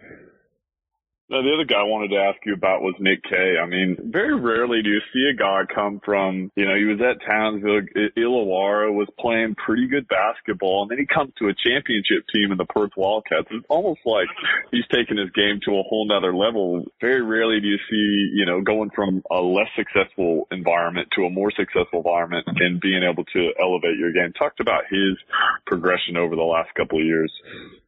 [1.27, 3.57] Now, the other guy I wanted to ask you about was Nick Kay.
[3.57, 7.01] I mean, very rarely do you see a guy come from, you know, he was
[7.01, 7.81] at Townsville,
[8.13, 12.59] Illawarra, was playing pretty good basketball, and then he comes to a championship team in
[12.59, 13.47] the Perth Wildcats.
[13.49, 14.29] It's almost like
[14.69, 16.85] he's taken his game to a whole nother level.
[17.01, 21.31] Very rarely do you see, you know, going from a less successful environment to a
[21.31, 24.31] more successful environment and being able to elevate your game.
[24.37, 25.17] Talked about his
[25.65, 27.33] progression over the last couple of years.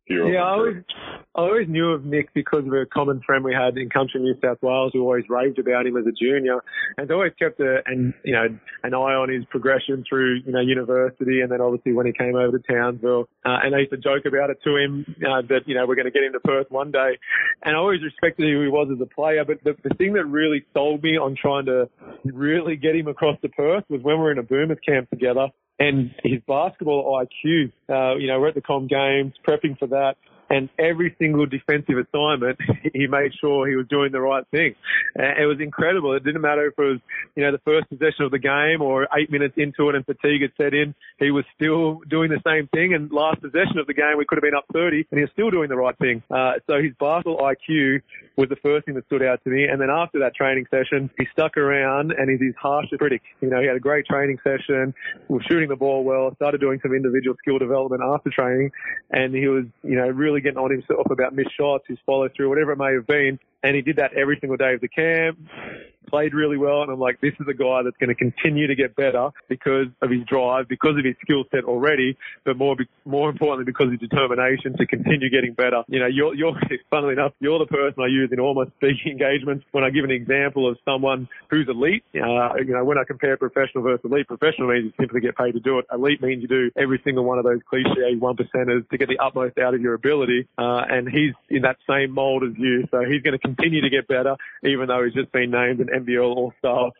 [0.09, 0.83] Yeah, I always,
[1.35, 4.35] I always knew of Nick because of a common friend we had in country New
[4.41, 6.63] South Wales who always raved about him as a junior
[6.97, 8.47] and always kept a, and, you know,
[8.83, 12.35] an eye on his progression through, you know, university and then obviously when he came
[12.35, 13.27] over to Townsville.
[13.45, 15.95] Uh, and I used to joke about it to him, uh, that, you know, we're
[15.95, 17.17] going to get him to Perth one day.
[17.63, 20.25] And I always respected who he was as a player, but the, the thing that
[20.25, 21.89] really sold me on trying to
[22.23, 25.49] really get him across to Perth was when we were in a Boomers camp together
[25.79, 27.71] and his basketball IQ.
[27.89, 30.15] Uh, you know, we're at the Com Games prepping for that,
[30.49, 32.57] and every single defensive assignment,
[32.93, 34.75] he made sure he was doing the right thing.
[35.15, 36.13] And it was incredible.
[36.13, 36.99] It didn't matter if it was,
[37.35, 40.41] you know, the first possession of the game or eight minutes into it and fatigue
[40.41, 42.93] had set in, he was still doing the same thing.
[42.93, 45.31] And last possession of the game, we could have been up 30 and he was
[45.33, 46.23] still doing the right thing.
[46.31, 48.01] Uh, so his basketball IQ
[48.37, 49.65] was the first thing that stood out to me.
[49.65, 53.21] And then after that training session, he stuck around and he's his harshest critic.
[53.41, 54.93] You know, he had a great training session,
[55.27, 58.71] was shooting the ball well, started doing some individual skill development after training,
[59.11, 62.49] and he was, you know, really getting on himself about missed shots, his follow through,
[62.49, 63.39] whatever it may have been.
[63.63, 65.39] And he did that every single day of the camp
[66.07, 68.75] played really well, and I'm like, this is a guy that's going to continue to
[68.75, 73.29] get better because of his drive, because of his skill set already, but more more
[73.29, 75.83] importantly because of his determination to continue getting better.
[75.87, 76.55] You know, you're you're
[76.89, 80.03] funnily enough, you're the person I use in all my speaking engagements when I give
[80.03, 82.03] an example of someone who's elite.
[82.15, 85.53] Uh, you know, when I compare professional versus elite, professional means you simply get paid
[85.53, 85.85] to do it.
[85.93, 89.19] Elite means you do every single one of those cliche one percenters to get the
[89.19, 90.47] utmost out of your ability.
[90.57, 93.89] Uh, and he's in that same mold as you, so he's going to continue to
[93.89, 96.91] get better, even though he's just been named an NBL All-Star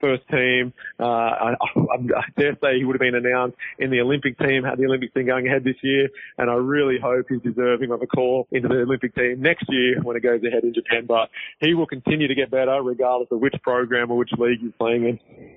[0.00, 0.72] first team.
[0.98, 4.64] Uh, I, I, I dare say he would have been announced in the Olympic team
[4.64, 8.02] had the Olympic thing going ahead this year, and I really hope he's deserving of
[8.02, 11.06] a call into the Olympic team next year when it goes ahead in Japan.
[11.06, 14.72] But he will continue to get better regardless of which program or which league he's
[14.78, 15.53] playing in.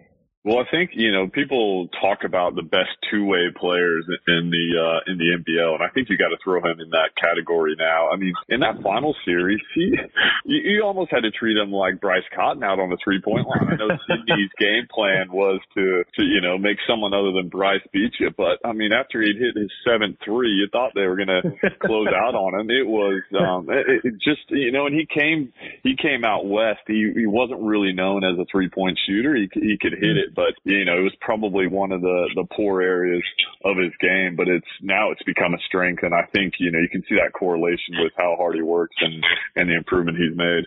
[0.47, 5.11] Well, I think you know people talk about the best two-way players in the uh,
[5.11, 8.07] in the NBL, and I think you got to throw him in that category now.
[8.07, 9.91] I mean, in that final series, he
[10.45, 13.67] you, you almost had to treat him like Bryce Cotton out on the three-point line.
[13.67, 17.83] I know Sydney's game plan was to to you know make someone other than Bryce
[17.91, 21.17] beat you, but I mean after he'd hit his seventh three, you thought they were
[21.17, 21.43] going to
[21.83, 22.71] close out on him.
[22.71, 25.51] It was um, it, it just you know, and he came
[25.83, 26.87] he came out west.
[26.87, 29.35] He he wasn't really known as a three-point shooter.
[29.35, 32.45] He he could hit it but you know, it was probably one of the the
[32.55, 33.23] poor areas
[33.65, 34.35] of his game.
[34.37, 37.15] But it's now it's become a strength, and I think you know you can see
[37.15, 40.65] that correlation with how hard he works and and the improvement he's made.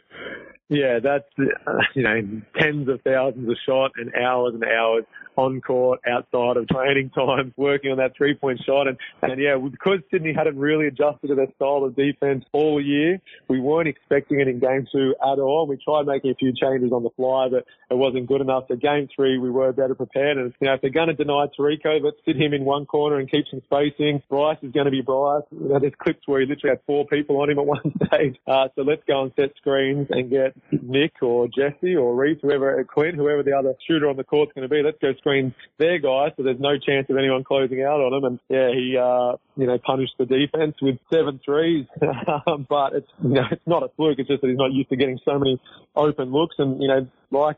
[0.70, 1.24] Yeah, that's
[1.66, 5.04] uh, you know tens of thousands of shot and hours and hours
[5.36, 8.86] on court outside of training time working on that three point shot.
[8.86, 13.20] And, and yeah, because Sydney hadn't really adjusted to their style of defense all year,
[13.48, 15.66] we weren't expecting it in game two at all.
[15.66, 18.64] We tried making a few changes on the fly, but it wasn't good enough.
[18.68, 20.36] So game three, we were better prepared.
[20.36, 23.18] And, you know, if they're going to deny Terrico, let's sit him in one corner
[23.18, 24.22] and keep some spacing.
[24.28, 25.42] Bryce is going to be Bryce.
[25.50, 28.36] You know, there's clips where he literally had four people on him at one stage.
[28.46, 32.84] Uh, so let's go and set screens and get Nick or Jesse or Reese, whoever,
[32.84, 34.82] Clint, whoever the other shooter on the court's going to be.
[34.82, 38.24] Let's go screen their guys, so there's no chance of anyone closing out on him.
[38.24, 43.30] And yeah, he uh, you know punished the defense with seven threes, but it's you
[43.30, 44.18] know it's not a fluke.
[44.18, 45.60] It's just that he's not used to getting so many
[45.96, 46.56] open looks.
[46.58, 47.56] And you know, like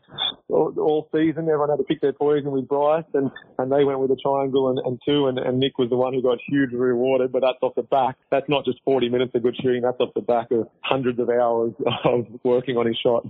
[0.48, 4.00] all, all season, everyone had to pick their poison with Bryce, and and they went
[4.00, 6.78] with a triangle and, and two, and, and Nick was the one who got hugely
[6.78, 7.32] rewarded.
[7.32, 8.16] But that's off the back.
[8.30, 9.82] That's not just 40 minutes of good shooting.
[9.82, 11.72] That's off the back of hundreds of hours
[12.04, 13.24] of working on his shot.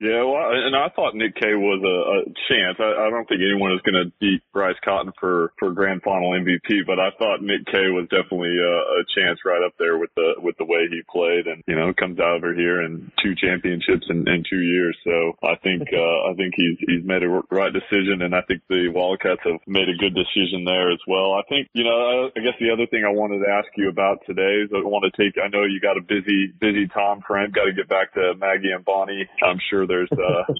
[0.00, 2.78] Yeah, well, and I thought Nick Kay was a, a chance.
[2.78, 6.30] I, I don't think anyone is going to beat Bryce Cotton for for grand final
[6.38, 10.14] MVP, but I thought Nick Kay was definitely a, a chance right up there with
[10.14, 13.34] the with the way he played, and you know comes out over here and two
[13.34, 14.94] championships in, in two years.
[15.02, 18.62] So I think uh, I think he's he's made a right decision, and I think
[18.70, 21.34] the Wildcats have made a good decision there as well.
[21.34, 23.90] I think you know I, I guess the other thing I wanted to ask you
[23.90, 25.34] about today is I want to take.
[25.42, 27.50] I know you got a busy busy time frame.
[27.50, 29.26] Got to get back to Maggie and Bonnie.
[29.42, 30.44] I'm sure there's uh,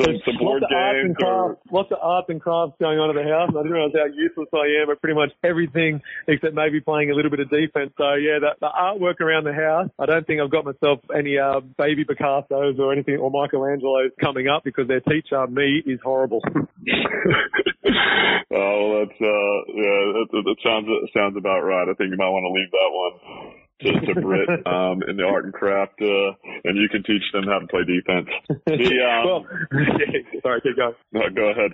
[0.00, 3.50] some, some board games or lots of arts and crafts going on at the house.
[3.52, 7.14] I didn't realize how useless I am at pretty much everything except maybe playing a
[7.14, 7.92] little bit of defense.
[7.96, 9.90] So yeah, the, the artwork around the house.
[9.98, 14.48] I don't think I've got myself any uh, baby Picasso's or anything or Michelangelo's coming
[14.48, 16.42] up because their teacher me is horrible.
[16.48, 16.50] oh,
[19.04, 21.88] that's uh, yeah, that, that sounds sounds about right.
[21.88, 23.12] I think you might want to leave that one
[23.80, 26.32] to, to Brit um, in the art and craft, uh,
[26.64, 28.28] and you can teach them how to play defense.
[28.66, 29.46] The, um, well,
[30.42, 30.94] sorry, keep going.
[31.12, 31.70] No, go ahead.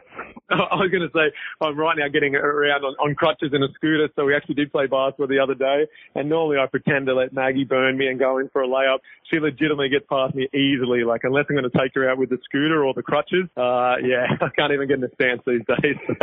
[0.50, 3.68] I was going to say I'm right now getting around on, on crutches in a
[3.74, 5.88] scooter, so we actually did play basketball the other day.
[6.14, 8.98] And normally I pretend to let Maggie burn me and go in for a layup.
[9.30, 11.04] She legitimately gets past me easily.
[11.04, 13.96] Like unless I'm going to take her out with the scooter or the crutches, uh,
[14.04, 15.96] yeah, I can't even get in the stance these days.
[16.06, 16.14] So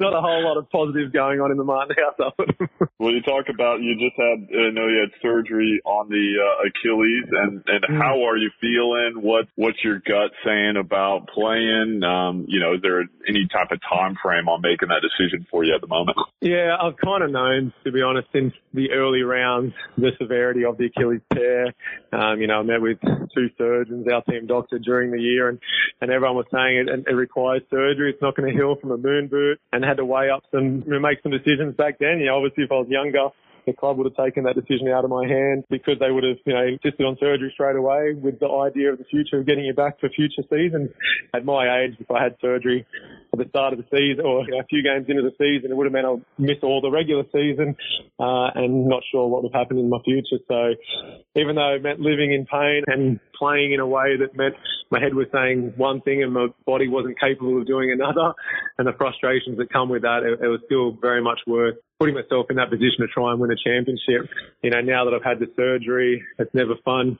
[0.00, 2.70] not a whole lot of positives going on in the Martin household.
[2.98, 6.68] well, you talk about you just had, I know you had surgery on the uh,
[6.68, 7.98] Achilles, and and mm.
[7.98, 9.22] how are you feeling?
[9.22, 12.02] What what's your gut saying about playing?
[12.02, 15.64] Um, you know, is there any type of time frame on making that decision for
[15.64, 16.16] you at the moment?
[16.40, 20.76] Yeah, I've kind of known, to be honest, since the early rounds, the severity of
[20.78, 21.72] the Achilles tear.
[22.12, 22.98] Um, you know, I met with
[23.34, 25.58] two surgeons, our team doctor, during the year, and
[26.00, 28.10] and everyone was saying it, it requires surgery.
[28.10, 30.84] It's not going to heal from a moon boot, and had to weigh up some,
[30.86, 32.18] make some decisions back then.
[32.20, 33.28] You know, obviously, if I was younger
[33.66, 36.38] the club would have taken that decision out of my hands because they would have,
[36.46, 39.64] you know, insisted on surgery straight away with the idea of the future of getting
[39.64, 40.90] you back for future seasons.
[41.34, 42.86] At my age, if I had surgery
[43.32, 45.70] at the start of the season or you know, a few games into the season,
[45.70, 47.74] it would have meant I'll miss all the regular season
[48.20, 50.38] uh, and not sure what would have happened in my future.
[50.46, 50.78] So
[51.34, 54.54] even though it meant living in pain and playing in a way that meant
[54.90, 58.32] my head was saying one thing and my body wasn't capable of doing another,
[58.78, 62.14] and the frustrations that come with that, it, it was still very much worth putting
[62.14, 64.28] myself in that position to try and win a championship.
[64.62, 67.18] You know, now that I've had the surgery, it's never fun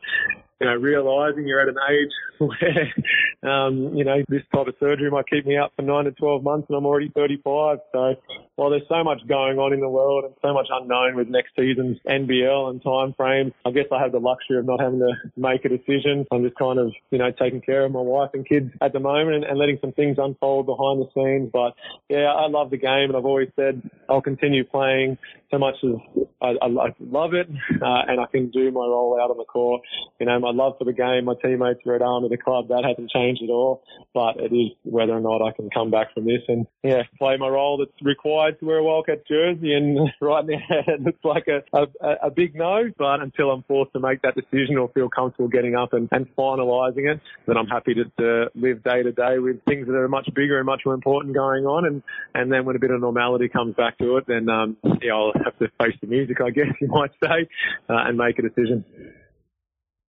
[0.61, 5.11] you know, realizing you're at an age where, um, you know, this type of surgery
[5.11, 7.79] might keep me out for nine to 12 months and I'm already 35.
[7.93, 8.15] So
[8.57, 11.51] while there's so much going on in the world and so much unknown with next
[11.57, 15.13] season's NBL and time frames, I guess I have the luxury of not having to
[15.37, 16.27] make a decision.
[16.33, 19.01] I'm just kind of, you know, taking care of my wife and kids at the
[19.01, 21.51] moment and, and letting some things unfold behind the scenes.
[21.53, 21.75] But
[22.09, 25.19] yeah, I love the game and I've always said I'll continue playing
[25.51, 29.19] so much as I, I, I love it uh, and I can do my role
[29.21, 29.83] out on the court.
[30.19, 33.11] You know, my love for the game, my teammates arm of the club, that hasn't
[33.11, 33.83] changed at all.
[34.15, 37.37] But it is whether or not I can come back from this and yeah, play
[37.37, 39.75] my role that's required to wear a Wildcat jersey.
[39.75, 43.93] And right now it looks like a, a, a big no, but until I'm forced
[43.95, 47.67] to make that decision or feel comfortable getting up and, and finalising it, then I'm
[47.67, 50.83] happy just to live day to day with things that are much bigger and much
[50.85, 51.87] more important going on.
[51.87, 52.03] And,
[52.35, 55.33] and then when a bit of normality comes back to it, then um, yeah, I'll
[55.45, 57.49] have to face the music, I guess you might say,
[57.89, 58.85] uh, and make a decision.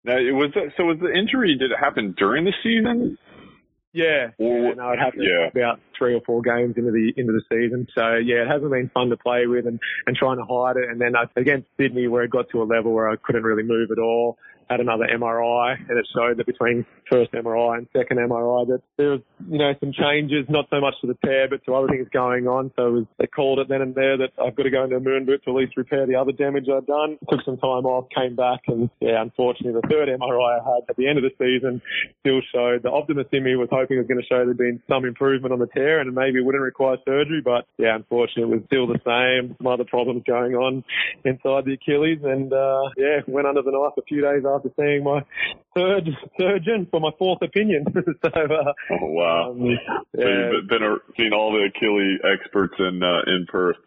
[0.06, 0.86] Now, it was so.
[0.86, 1.58] Was the injury?
[1.58, 3.18] Did it happen during the season?
[3.92, 5.48] Yeah, or, yeah no, it happened yeah.
[5.48, 7.88] about three or four games into the into the season.
[7.96, 10.90] So yeah, it hasn't been fun to play with and and trying to hide it.
[10.90, 13.64] And then uh, against Sydney, where it got to a level where I couldn't really
[13.64, 14.38] move at all,
[14.70, 19.12] had another MRI, and it showed that between first MRI and second MRI that there
[19.12, 22.08] was you know some changes, not so much to the tear, but to other things
[22.12, 22.72] going on.
[22.76, 24.96] So it was, they called it then and there that I've got to go into
[24.98, 27.18] a moon boot to at least repair the other damage I'd done.
[27.30, 30.96] Took some time off, came back, and yeah, unfortunately the third MRI I had at
[30.98, 31.82] the end of the season
[32.22, 34.82] still showed the optimist in me was hoping it was going to show there'd been
[34.90, 38.62] some improvement on the tear and maybe it wouldn't require surgery, but yeah, unfortunately it
[38.62, 39.56] was still the same.
[39.58, 40.84] Some other problems going on
[41.24, 45.04] inside the Achilles, and uh, yeah, went under the knife a few days after seeing
[45.04, 45.22] my
[45.76, 47.86] third surgeon for my fourth opinion.
[47.94, 49.52] so, uh, oh wow!
[49.52, 49.76] Um, yeah.
[50.16, 53.78] So you've been, been seen all the Achilles experts in uh, in Perth.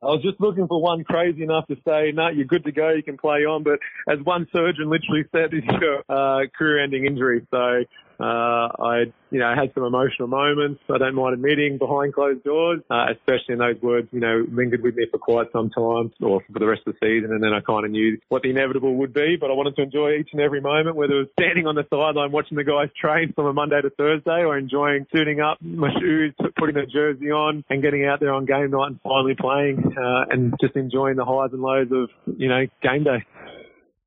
[0.00, 2.90] I was just looking for one crazy enough to say, no, you're good to go,
[2.90, 3.64] you can play on.
[3.64, 7.46] But as one surgeon literally said, it's your uh, career-ending injury.
[7.50, 7.82] So
[8.20, 10.82] uh, I, you know, had some emotional moments.
[10.92, 14.82] I don't mind admitting behind closed doors, uh, especially in those words, you know, lingered
[14.82, 17.32] with me for quite some time or for the rest of the season.
[17.32, 19.82] And then I kind of knew what the inevitable would be, but I wanted to
[19.82, 22.88] enjoy each and every moment, whether it was standing on the sideline watching the guys
[23.00, 27.30] train from a Monday to Thursday or enjoying suiting up my shoes, putting the jersey
[27.30, 31.16] on and getting out there on game night and finally playing, uh, and just enjoying
[31.16, 33.24] the highs and lows of, you know, game day.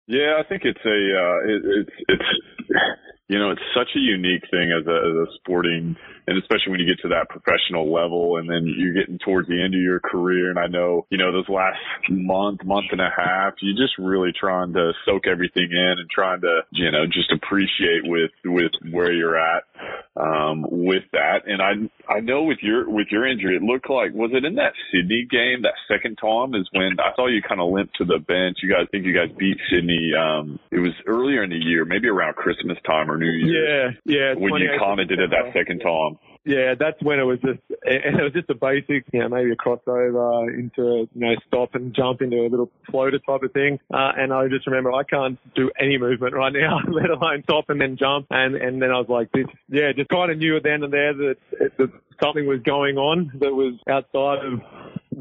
[0.07, 2.29] Yeah, I think it's a uh, it, it's it's
[3.31, 5.95] you know it's such a unique thing as a, as a sporting
[6.27, 9.61] and especially when you get to that professional level and then you're getting towards the
[9.61, 10.49] end of your career.
[10.49, 14.31] And I know, you know, those last month, month and a half, you're just really
[14.37, 19.11] trying to soak everything in and trying to, you know, just appreciate with, with where
[19.11, 19.63] you're at,
[20.19, 21.47] um, with that.
[21.47, 24.55] And I, I know with your, with your injury, it looked like, was it in
[24.55, 28.05] that Sydney game, that second time is when I saw you kind of limp to
[28.05, 28.57] the bench.
[28.61, 30.11] You guys I think you guys beat Sydney.
[30.17, 33.91] Um, it was earlier in the year, maybe around Christmas time or New Year.
[34.05, 34.13] Yeah.
[34.17, 34.33] Yeah.
[34.35, 36.17] When you commented at that second time.
[36.43, 39.51] Yeah, that's when it was just and it was just a basic, you know, maybe
[39.51, 43.79] a crossover into you know stop and jump into a little floater type of thing.
[43.93, 47.65] Uh, and I just remember I can't do any movement right now, let alone stop
[47.69, 48.27] and then jump.
[48.31, 50.83] And and then I was like, this, yeah, just kind of knew at the end
[50.83, 51.35] of there that,
[51.77, 51.91] that
[52.23, 54.61] something was going on that was outside of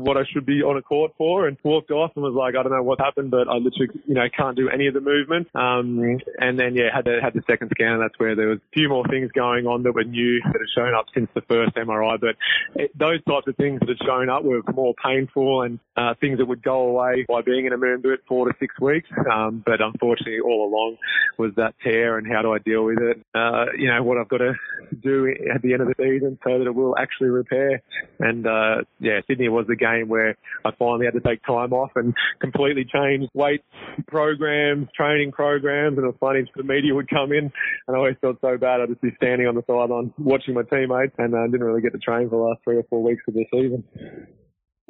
[0.03, 2.63] what I should be on a court for and walked off and was like, I
[2.63, 5.49] don't know what happened, but I literally, you know, can't do any of the movement.
[5.55, 8.59] Um, and then, yeah, had the, had the second scan and that's where there was
[8.59, 11.43] a few more things going on that were new that had shown up since the
[11.43, 12.21] first MRI.
[12.21, 12.37] But
[12.75, 16.39] it, those types of things that had shown up were more painful and uh, things
[16.39, 19.09] that would go away by being in a moon boot four to six weeks.
[19.31, 20.97] Um, but unfortunately, all along
[21.39, 23.25] was that tear and how do I deal with it?
[23.35, 24.55] Uh, you know, what I've got to
[25.03, 27.83] do at the end of the season so that it will actually repair.
[28.19, 31.91] And, uh, yeah, Sydney was the game where I finally had to take time off
[31.97, 33.63] and completely change weight
[34.07, 35.99] programs, training programs.
[35.99, 37.45] And it was funny, the media would come in
[37.87, 38.81] and I always felt so bad.
[38.81, 41.93] I'd just be standing on the sideline watching my teammates and uh, didn't really get
[41.93, 43.85] to train for the last three or four weeks of the season.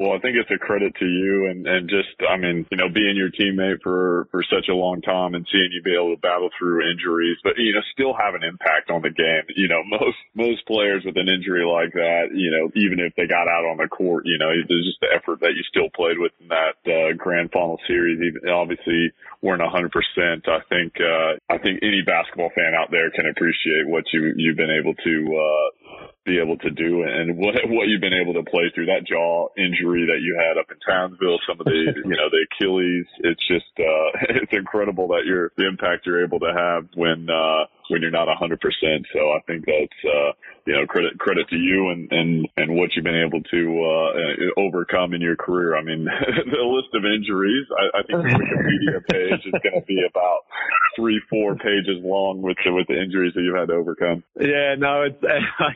[0.00, 2.88] Well, I think it's a credit to you and, and just, I mean, you know,
[2.88, 6.20] being your teammate for, for such a long time and seeing you be able to
[6.24, 9.44] battle through injuries, but, you know, still have an impact on the game.
[9.52, 13.28] You know, most, most players with an injury like that, you know, even if they
[13.28, 16.16] got out on the court, you know, there's just the effort that you still played
[16.16, 18.24] with in that, uh, grand final series.
[18.24, 19.12] Even obviously
[19.42, 19.92] weren't a 100%.
[20.48, 24.56] I think uh, I think any basketball fan out there can appreciate what you you've
[24.56, 28.46] been able to uh, be able to do and what what you've been able to
[28.48, 31.74] play through that jaw injury that you had up in Townsville, some of the
[32.06, 33.06] you know the Achilles.
[33.26, 34.08] It's just uh,
[34.42, 38.28] it's incredible that you're the impact you're able to have when uh, when you're not
[38.28, 38.58] 100%.
[39.12, 40.32] So I think that's uh,
[40.66, 44.60] you know credit credit to you and and and what you've been able to uh,
[44.60, 45.76] overcome in your career.
[45.76, 47.66] I mean the list of injuries.
[47.72, 50.46] I, I think the Wikipedia page is going to be about
[50.96, 54.22] three four pages long with the with the injuries that you've had to overcome.
[54.38, 55.20] Yeah, no, it's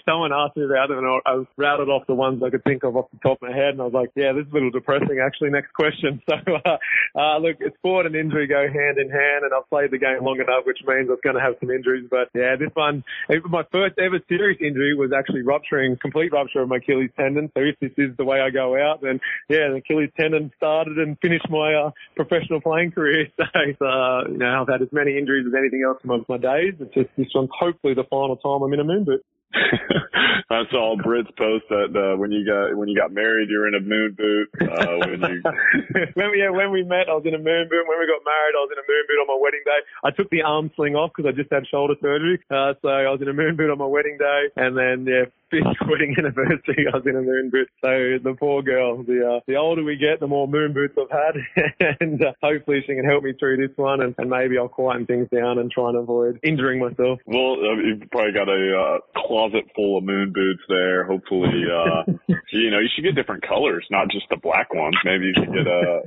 [0.06, 2.84] someone asked me about them, and I was routed off the ones I could think
[2.84, 4.54] of off the top of my head, and I was like, yeah, this is a
[4.54, 5.50] little depressing, actually.
[5.50, 6.20] Next question.
[6.34, 6.78] So, uh,
[7.14, 10.40] uh, look, sport and injury go hand in hand, and I've played the game long
[10.40, 12.03] enough, which means I was going to have some injuries.
[12.10, 16.68] But yeah, this one, my first ever serious injury was actually rupturing, complete rupture of
[16.68, 17.50] my Achilles tendon.
[17.56, 20.98] So if this is the way I go out, then yeah, the Achilles tendon started
[20.98, 23.26] and finished my uh, professional playing career.
[23.78, 26.36] So, uh, you know, I've had as many injuries as anything else in my, my
[26.36, 26.74] days.
[26.80, 29.24] It's just this one's hopefully the final time I'm in a moon boot.
[30.50, 33.68] I saw Brits post that uh, when you got when you got married, you were
[33.68, 34.48] in a moon boot.
[34.60, 35.42] Uh, when you
[36.14, 37.84] when we yeah, when we met, I was in a moon boot.
[37.86, 39.80] When we got married, I was in a moon boot on my wedding day.
[40.04, 43.08] I took the arm sling off because I just had shoulder surgery, uh, so I
[43.10, 44.42] was in a moon boot on my wedding day.
[44.56, 47.68] And then yeah, fifth wedding anniversary, I was in a moon boot.
[47.82, 49.02] So the poor girl.
[49.02, 52.82] The uh, the older we get, the more moon boots I've had, and uh, hopefully
[52.86, 55.70] she can help me through this one, and, and maybe I'll quieten things down and
[55.70, 57.20] try and avoid injuring myself.
[57.26, 61.04] Well, uh, you've probably got a uh, closet full of moon boots there.
[61.04, 62.12] Hopefully, uh,
[62.52, 64.96] you know, you should get different colors, not just the black ones.
[65.04, 66.02] Maybe you should get a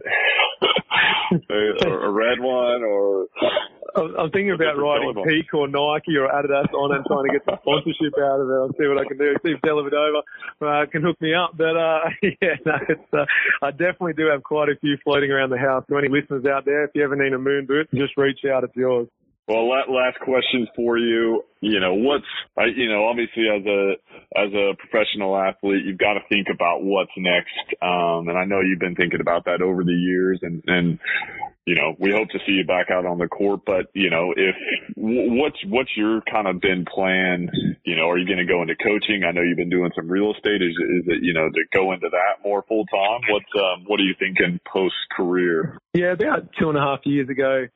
[1.87, 3.27] a, a red one or
[3.95, 7.57] I'm thinking about writing Peak or Nike or Adidas on and trying to get some
[7.61, 8.57] sponsorship out of it.
[8.57, 9.35] I'll see what I can do.
[9.45, 10.21] See if Dellavedova
[10.61, 11.51] uh, can hook me up.
[11.55, 13.25] But uh, yeah, no, it's, uh,
[13.61, 15.85] I definitely do have quite a few floating around the house.
[15.89, 18.63] So any listeners out there, if you ever need a moon boot, just reach out.
[18.63, 19.07] It's yours.
[19.47, 21.45] Well, that last question for you.
[21.61, 22.27] You know, what's,
[22.75, 23.93] you know, obviously as a,
[24.35, 27.55] as a professional athlete, you've got to think about what's next.
[27.81, 30.99] Um, and I know you've been thinking about that over the years and, and,
[31.67, 34.33] you know, we hope to see you back out on the court, but, you know,
[34.37, 34.55] if,
[34.95, 37.49] what's, what's your kind of been plan?
[37.83, 39.23] You know, are you going to go into coaching?
[39.27, 40.61] I know you've been doing some real estate.
[40.61, 43.19] Is, is it, you know, to go into that more full time?
[43.29, 45.77] What's, um, what are you thinking post career?
[45.93, 47.67] Yeah, about two and a half years ago,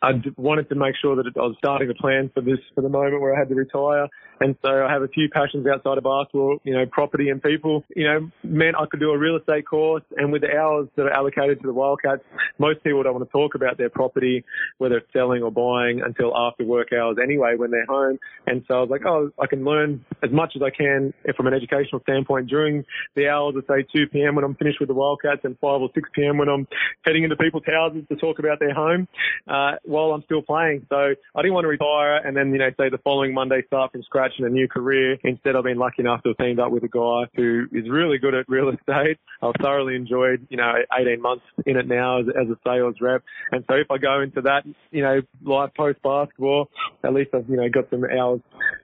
[0.00, 2.88] I wanted to make sure that I was starting to plan for this for the
[2.88, 4.06] moment where I had to retire.
[4.40, 7.84] And so I have a few passions outside of basketball, you know, property and people,
[7.94, 10.02] you know, meant I could do a real estate course.
[10.16, 12.22] And with the hours that are allocated to the Wildcats,
[12.58, 14.44] most people don't want to talk about their property,
[14.78, 18.18] whether it's selling or buying until after work hours anyway when they're home.
[18.46, 21.46] And so I was like, oh, I can learn as much as I can from
[21.46, 22.84] an educational standpoint during
[23.14, 24.36] the hours of say 2 p.m.
[24.36, 26.38] when I'm finished with the Wildcats and 5 or 6 p.m.
[26.38, 26.66] when I'm
[27.04, 29.06] heading into people's houses to talk about their home.
[29.46, 30.86] Uh, while I'm still playing.
[30.88, 33.92] So I didn't want to retire and then, you know, say the following Monday start
[33.92, 35.16] from scratch a new career.
[35.24, 38.18] Instead, I've been lucky enough to have teamed up with a guy who is really
[38.18, 39.18] good at real estate.
[39.42, 43.22] I've thoroughly enjoyed, you know, 18 months in it now as, as a sales rep.
[43.52, 46.68] And so if I go into that, you know, life post basketball,
[47.04, 48.40] at least I've, you know, got some hours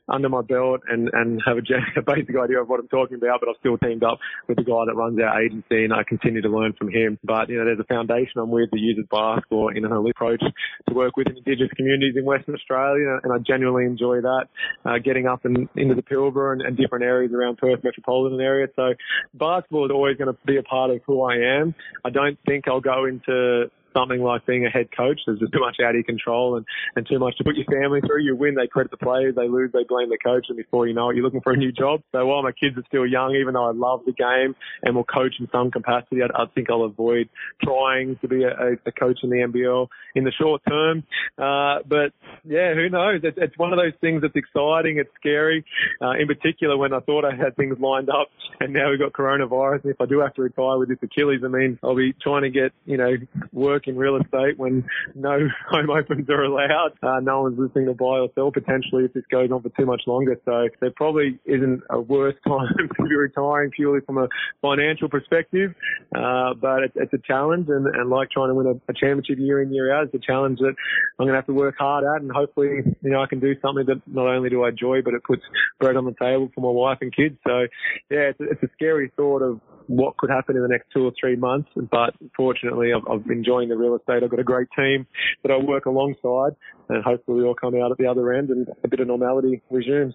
[0.09, 1.61] under my belt and, and have a,
[2.01, 4.19] a basic idea of what I'm talking about, but I've still teamed up
[4.49, 7.19] with the guy that runs our agency and I continue to learn from him.
[7.25, 10.43] But, you know, there's a foundation I'm with that uses basketball in an approach
[10.89, 14.47] to work with Indigenous communities in Western Australia and I genuinely enjoy that,
[14.85, 18.69] uh, getting up and into the Pilbara and, and different areas around Perth metropolitan area.
[18.77, 18.95] So
[19.35, 21.75] basketball is always going to be a part of who I am.
[22.05, 25.21] I don't think I'll go into something like being a head coach.
[25.27, 27.65] There's just too much out of your control and, and too much to put your
[27.67, 28.23] family through.
[28.23, 29.35] You win, they credit the players.
[29.35, 30.47] They lose, they blame the coach.
[30.49, 32.03] And before you know it, you're looking for a new job.
[32.13, 35.05] So while my kids are still young, even though I love the game and will
[35.05, 37.29] coach in some capacity, I, I think I'll avoid
[37.63, 41.05] trying to be a, a, coach in the NBL in the short term.
[41.39, 42.13] Uh, but
[42.45, 43.21] yeah, who knows?
[43.23, 44.99] It's, it's one of those things that's exciting.
[44.99, 45.65] It's scary.
[46.01, 48.29] Uh, in particular, when I thought I had things lined up
[48.61, 49.85] and now we've got coronavirus.
[49.85, 52.43] And if I do have to retire with this Achilles, I mean, I'll be trying
[52.43, 53.17] to get, you know,
[53.53, 54.85] work in real estate when
[55.15, 56.93] no home opens are allowed.
[57.03, 59.87] Uh, no one's listening to buy or sell potentially if this goes on for too
[59.87, 60.39] much longer.
[60.45, 64.29] So there probably isn't a worse time to be retiring purely from a
[64.63, 65.75] financial perspective.
[66.15, 69.39] Uh, but it's, it's, a challenge and, and like trying to win a, a, championship
[69.39, 70.75] year in, year out, it's a challenge that
[71.19, 73.55] I'm going to have to work hard at and hopefully, you know, I can do
[73.63, 75.43] something that not only do I enjoy, but it puts
[75.81, 77.37] bread on the table for my wife and kids.
[77.47, 77.67] So
[78.11, 81.13] yeah, it's, it's a scary thought of what could happen in the next two or
[81.19, 81.69] three months.
[81.91, 84.23] But fortunately, I've, I've been enjoying the real estate.
[84.23, 85.07] I've got a great team
[85.43, 86.57] that I work alongside,
[86.89, 89.63] and hopefully we all come out at the other end and a bit of normality
[89.71, 90.15] resumes.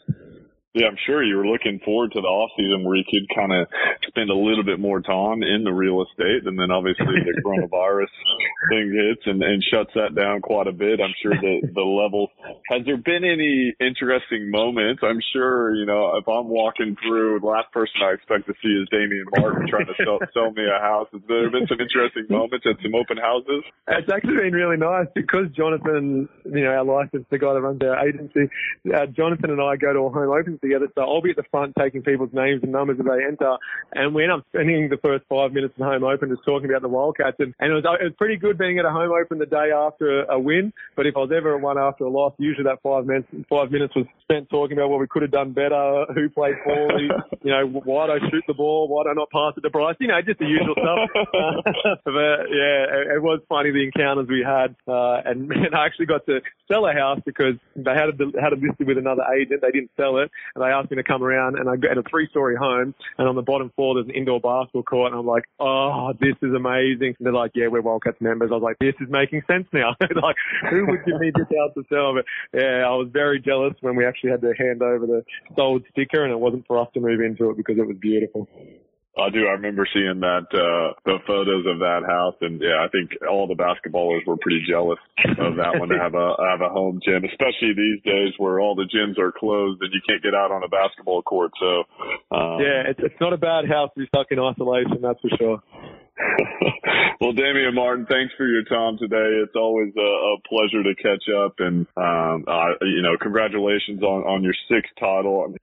[0.74, 3.52] Yeah, I'm sure you were looking forward to the off season where you could kind
[3.52, 3.68] of
[4.08, 8.08] spend a little bit more time in the real estate, and then obviously the coronavirus
[8.72, 11.04] thing hits and, and shuts that down quite a bit.
[11.04, 12.32] I'm sure that the level.
[12.72, 15.04] Has there been any interesting moments?
[15.04, 18.72] I'm sure you know if I'm walking through, the last person I expect to see
[18.72, 21.12] is Damian Martin trying to sell, sell me a house.
[21.12, 23.68] Has there been some interesting moments at some open houses?
[23.92, 27.84] It's actually been really nice because Jonathan, you know, our licensed the guy that runs
[27.84, 28.48] our agency,
[28.88, 30.88] uh, Jonathan and I go to all home opens together.
[30.96, 33.58] So I'll be at the front taking people's names and numbers as they enter.
[33.94, 36.82] And we end up spending the first five minutes at home open just talking about
[36.82, 37.38] the Wildcats.
[37.40, 39.72] And, and it, was, it was pretty good being at a home open the day
[39.74, 40.74] after a, a win.
[40.96, 43.72] But if I was ever at one after a loss, usually that five minutes, five
[43.72, 47.10] minutes was spent talking about what we could have done better, who played poorly,
[47.44, 49.70] you know, why don't I shoot the ball, why don't I not pass it to
[49.70, 51.10] Bryce, you know, just the usual stuff.
[52.06, 54.76] but yeah, it, it, was funny the encounters we had.
[54.88, 56.40] Uh, and, and I actually got to
[56.72, 59.62] sell a house because they had it, had it listed with another agent.
[59.62, 60.32] They didn't sell it.
[60.56, 63.28] And they asked me to come around and I got a three story home and
[63.28, 66.54] on the bottom floor there's an indoor basketball court and I'm like, oh, this is
[66.54, 67.16] amazing.
[67.20, 68.50] And they're like, yeah, we're Wildcats members.
[68.52, 69.96] I was like, this is making sense now.
[70.02, 70.36] like,
[70.70, 72.14] who would give me this house to sell?
[72.16, 75.24] But yeah, I was very jealous when we actually had to hand over the
[75.56, 78.48] sold sticker and it wasn't for us to move into it because it was beautiful.
[79.18, 79.44] I do.
[79.44, 83.46] I remember seeing that uh the photos of that house, and yeah, I think all
[83.46, 85.00] the basketballers were pretty jealous
[85.38, 88.74] of that one to have a have a home gym, especially these days where all
[88.74, 91.52] the gyms are closed and you can't get out on a basketball court.
[91.60, 91.84] So
[92.32, 95.32] um, yeah, it's it's not a bad house to be stuck in isolation, that's for
[95.38, 95.60] sure.
[97.20, 99.44] well, Damian Martin, thanks for your time today.
[99.44, 104.24] It's always a, a pleasure to catch up, and um, uh, you know, congratulations on
[104.24, 105.54] on your sixth title.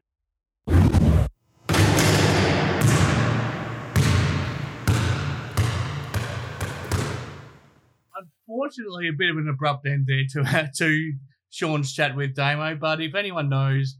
[8.49, 11.12] Unfortunately a bit of an abrupt end there to to
[11.51, 12.76] Shawn's chat with Damo.
[12.76, 13.96] But if anyone knows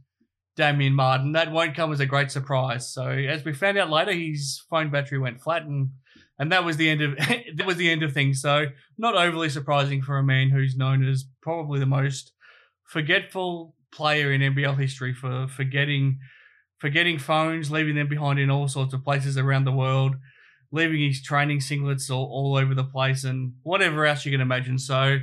[0.55, 2.91] Damian Martin, that won't come as a great surprise.
[2.91, 5.89] So as we found out later, his phone battery went flat, and
[6.37, 7.17] and that was the end of
[7.55, 8.41] that was the end of things.
[8.41, 8.65] So
[8.97, 12.33] not overly surprising for a man who's known as probably the most
[12.85, 16.19] forgetful player in NBL history for forgetting
[16.79, 20.15] forgetting phones, leaving them behind in all sorts of places around the world
[20.71, 24.77] leaving his training singlets all, all over the place and whatever else you can imagine.
[24.77, 25.19] So,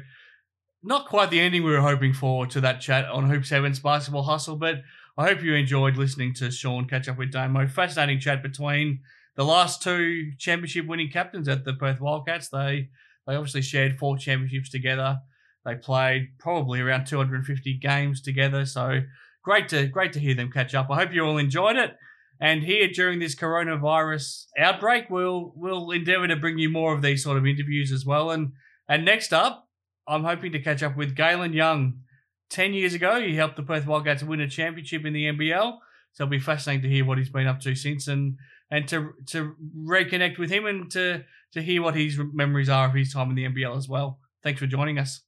[0.83, 4.23] not quite the ending we were hoping for to that chat on Hoop 7's Basketball
[4.23, 4.77] Hustle, but
[5.19, 7.67] I hope you enjoyed listening to Shawn catch up with Damo.
[7.67, 9.01] Fascinating chat between
[9.35, 12.49] the last two championship winning captains at the Perth Wildcats.
[12.49, 12.91] They
[13.27, 15.19] they obviously shared four championships together.
[15.65, 18.65] They played probably around 250 games together.
[18.65, 19.01] So
[19.43, 20.91] great to great to hear them catch up.
[20.91, 21.97] I hope you all enjoyed it.
[22.41, 27.23] And here during this coronavirus outbreak, we'll we'll endeavour to bring you more of these
[27.23, 28.31] sort of interviews as well.
[28.31, 28.53] And
[28.89, 29.69] and next up,
[30.07, 32.01] I'm hoping to catch up with Galen Young.
[32.49, 35.79] Ten years ago, he helped the Perth Wildcats win a championship in the NBL.
[36.13, 38.37] So it'll be fascinating to hear what he's been up to since, and
[38.71, 42.95] and to to reconnect with him and to to hear what his memories are of
[42.95, 44.21] his time in the NBL as well.
[44.43, 45.26] Thanks for joining us.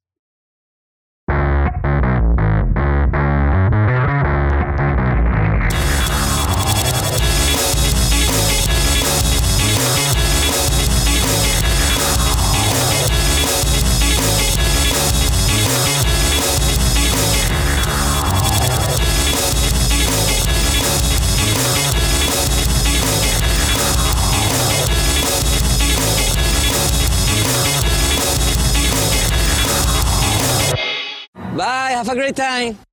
[31.98, 32.87] Have a great time.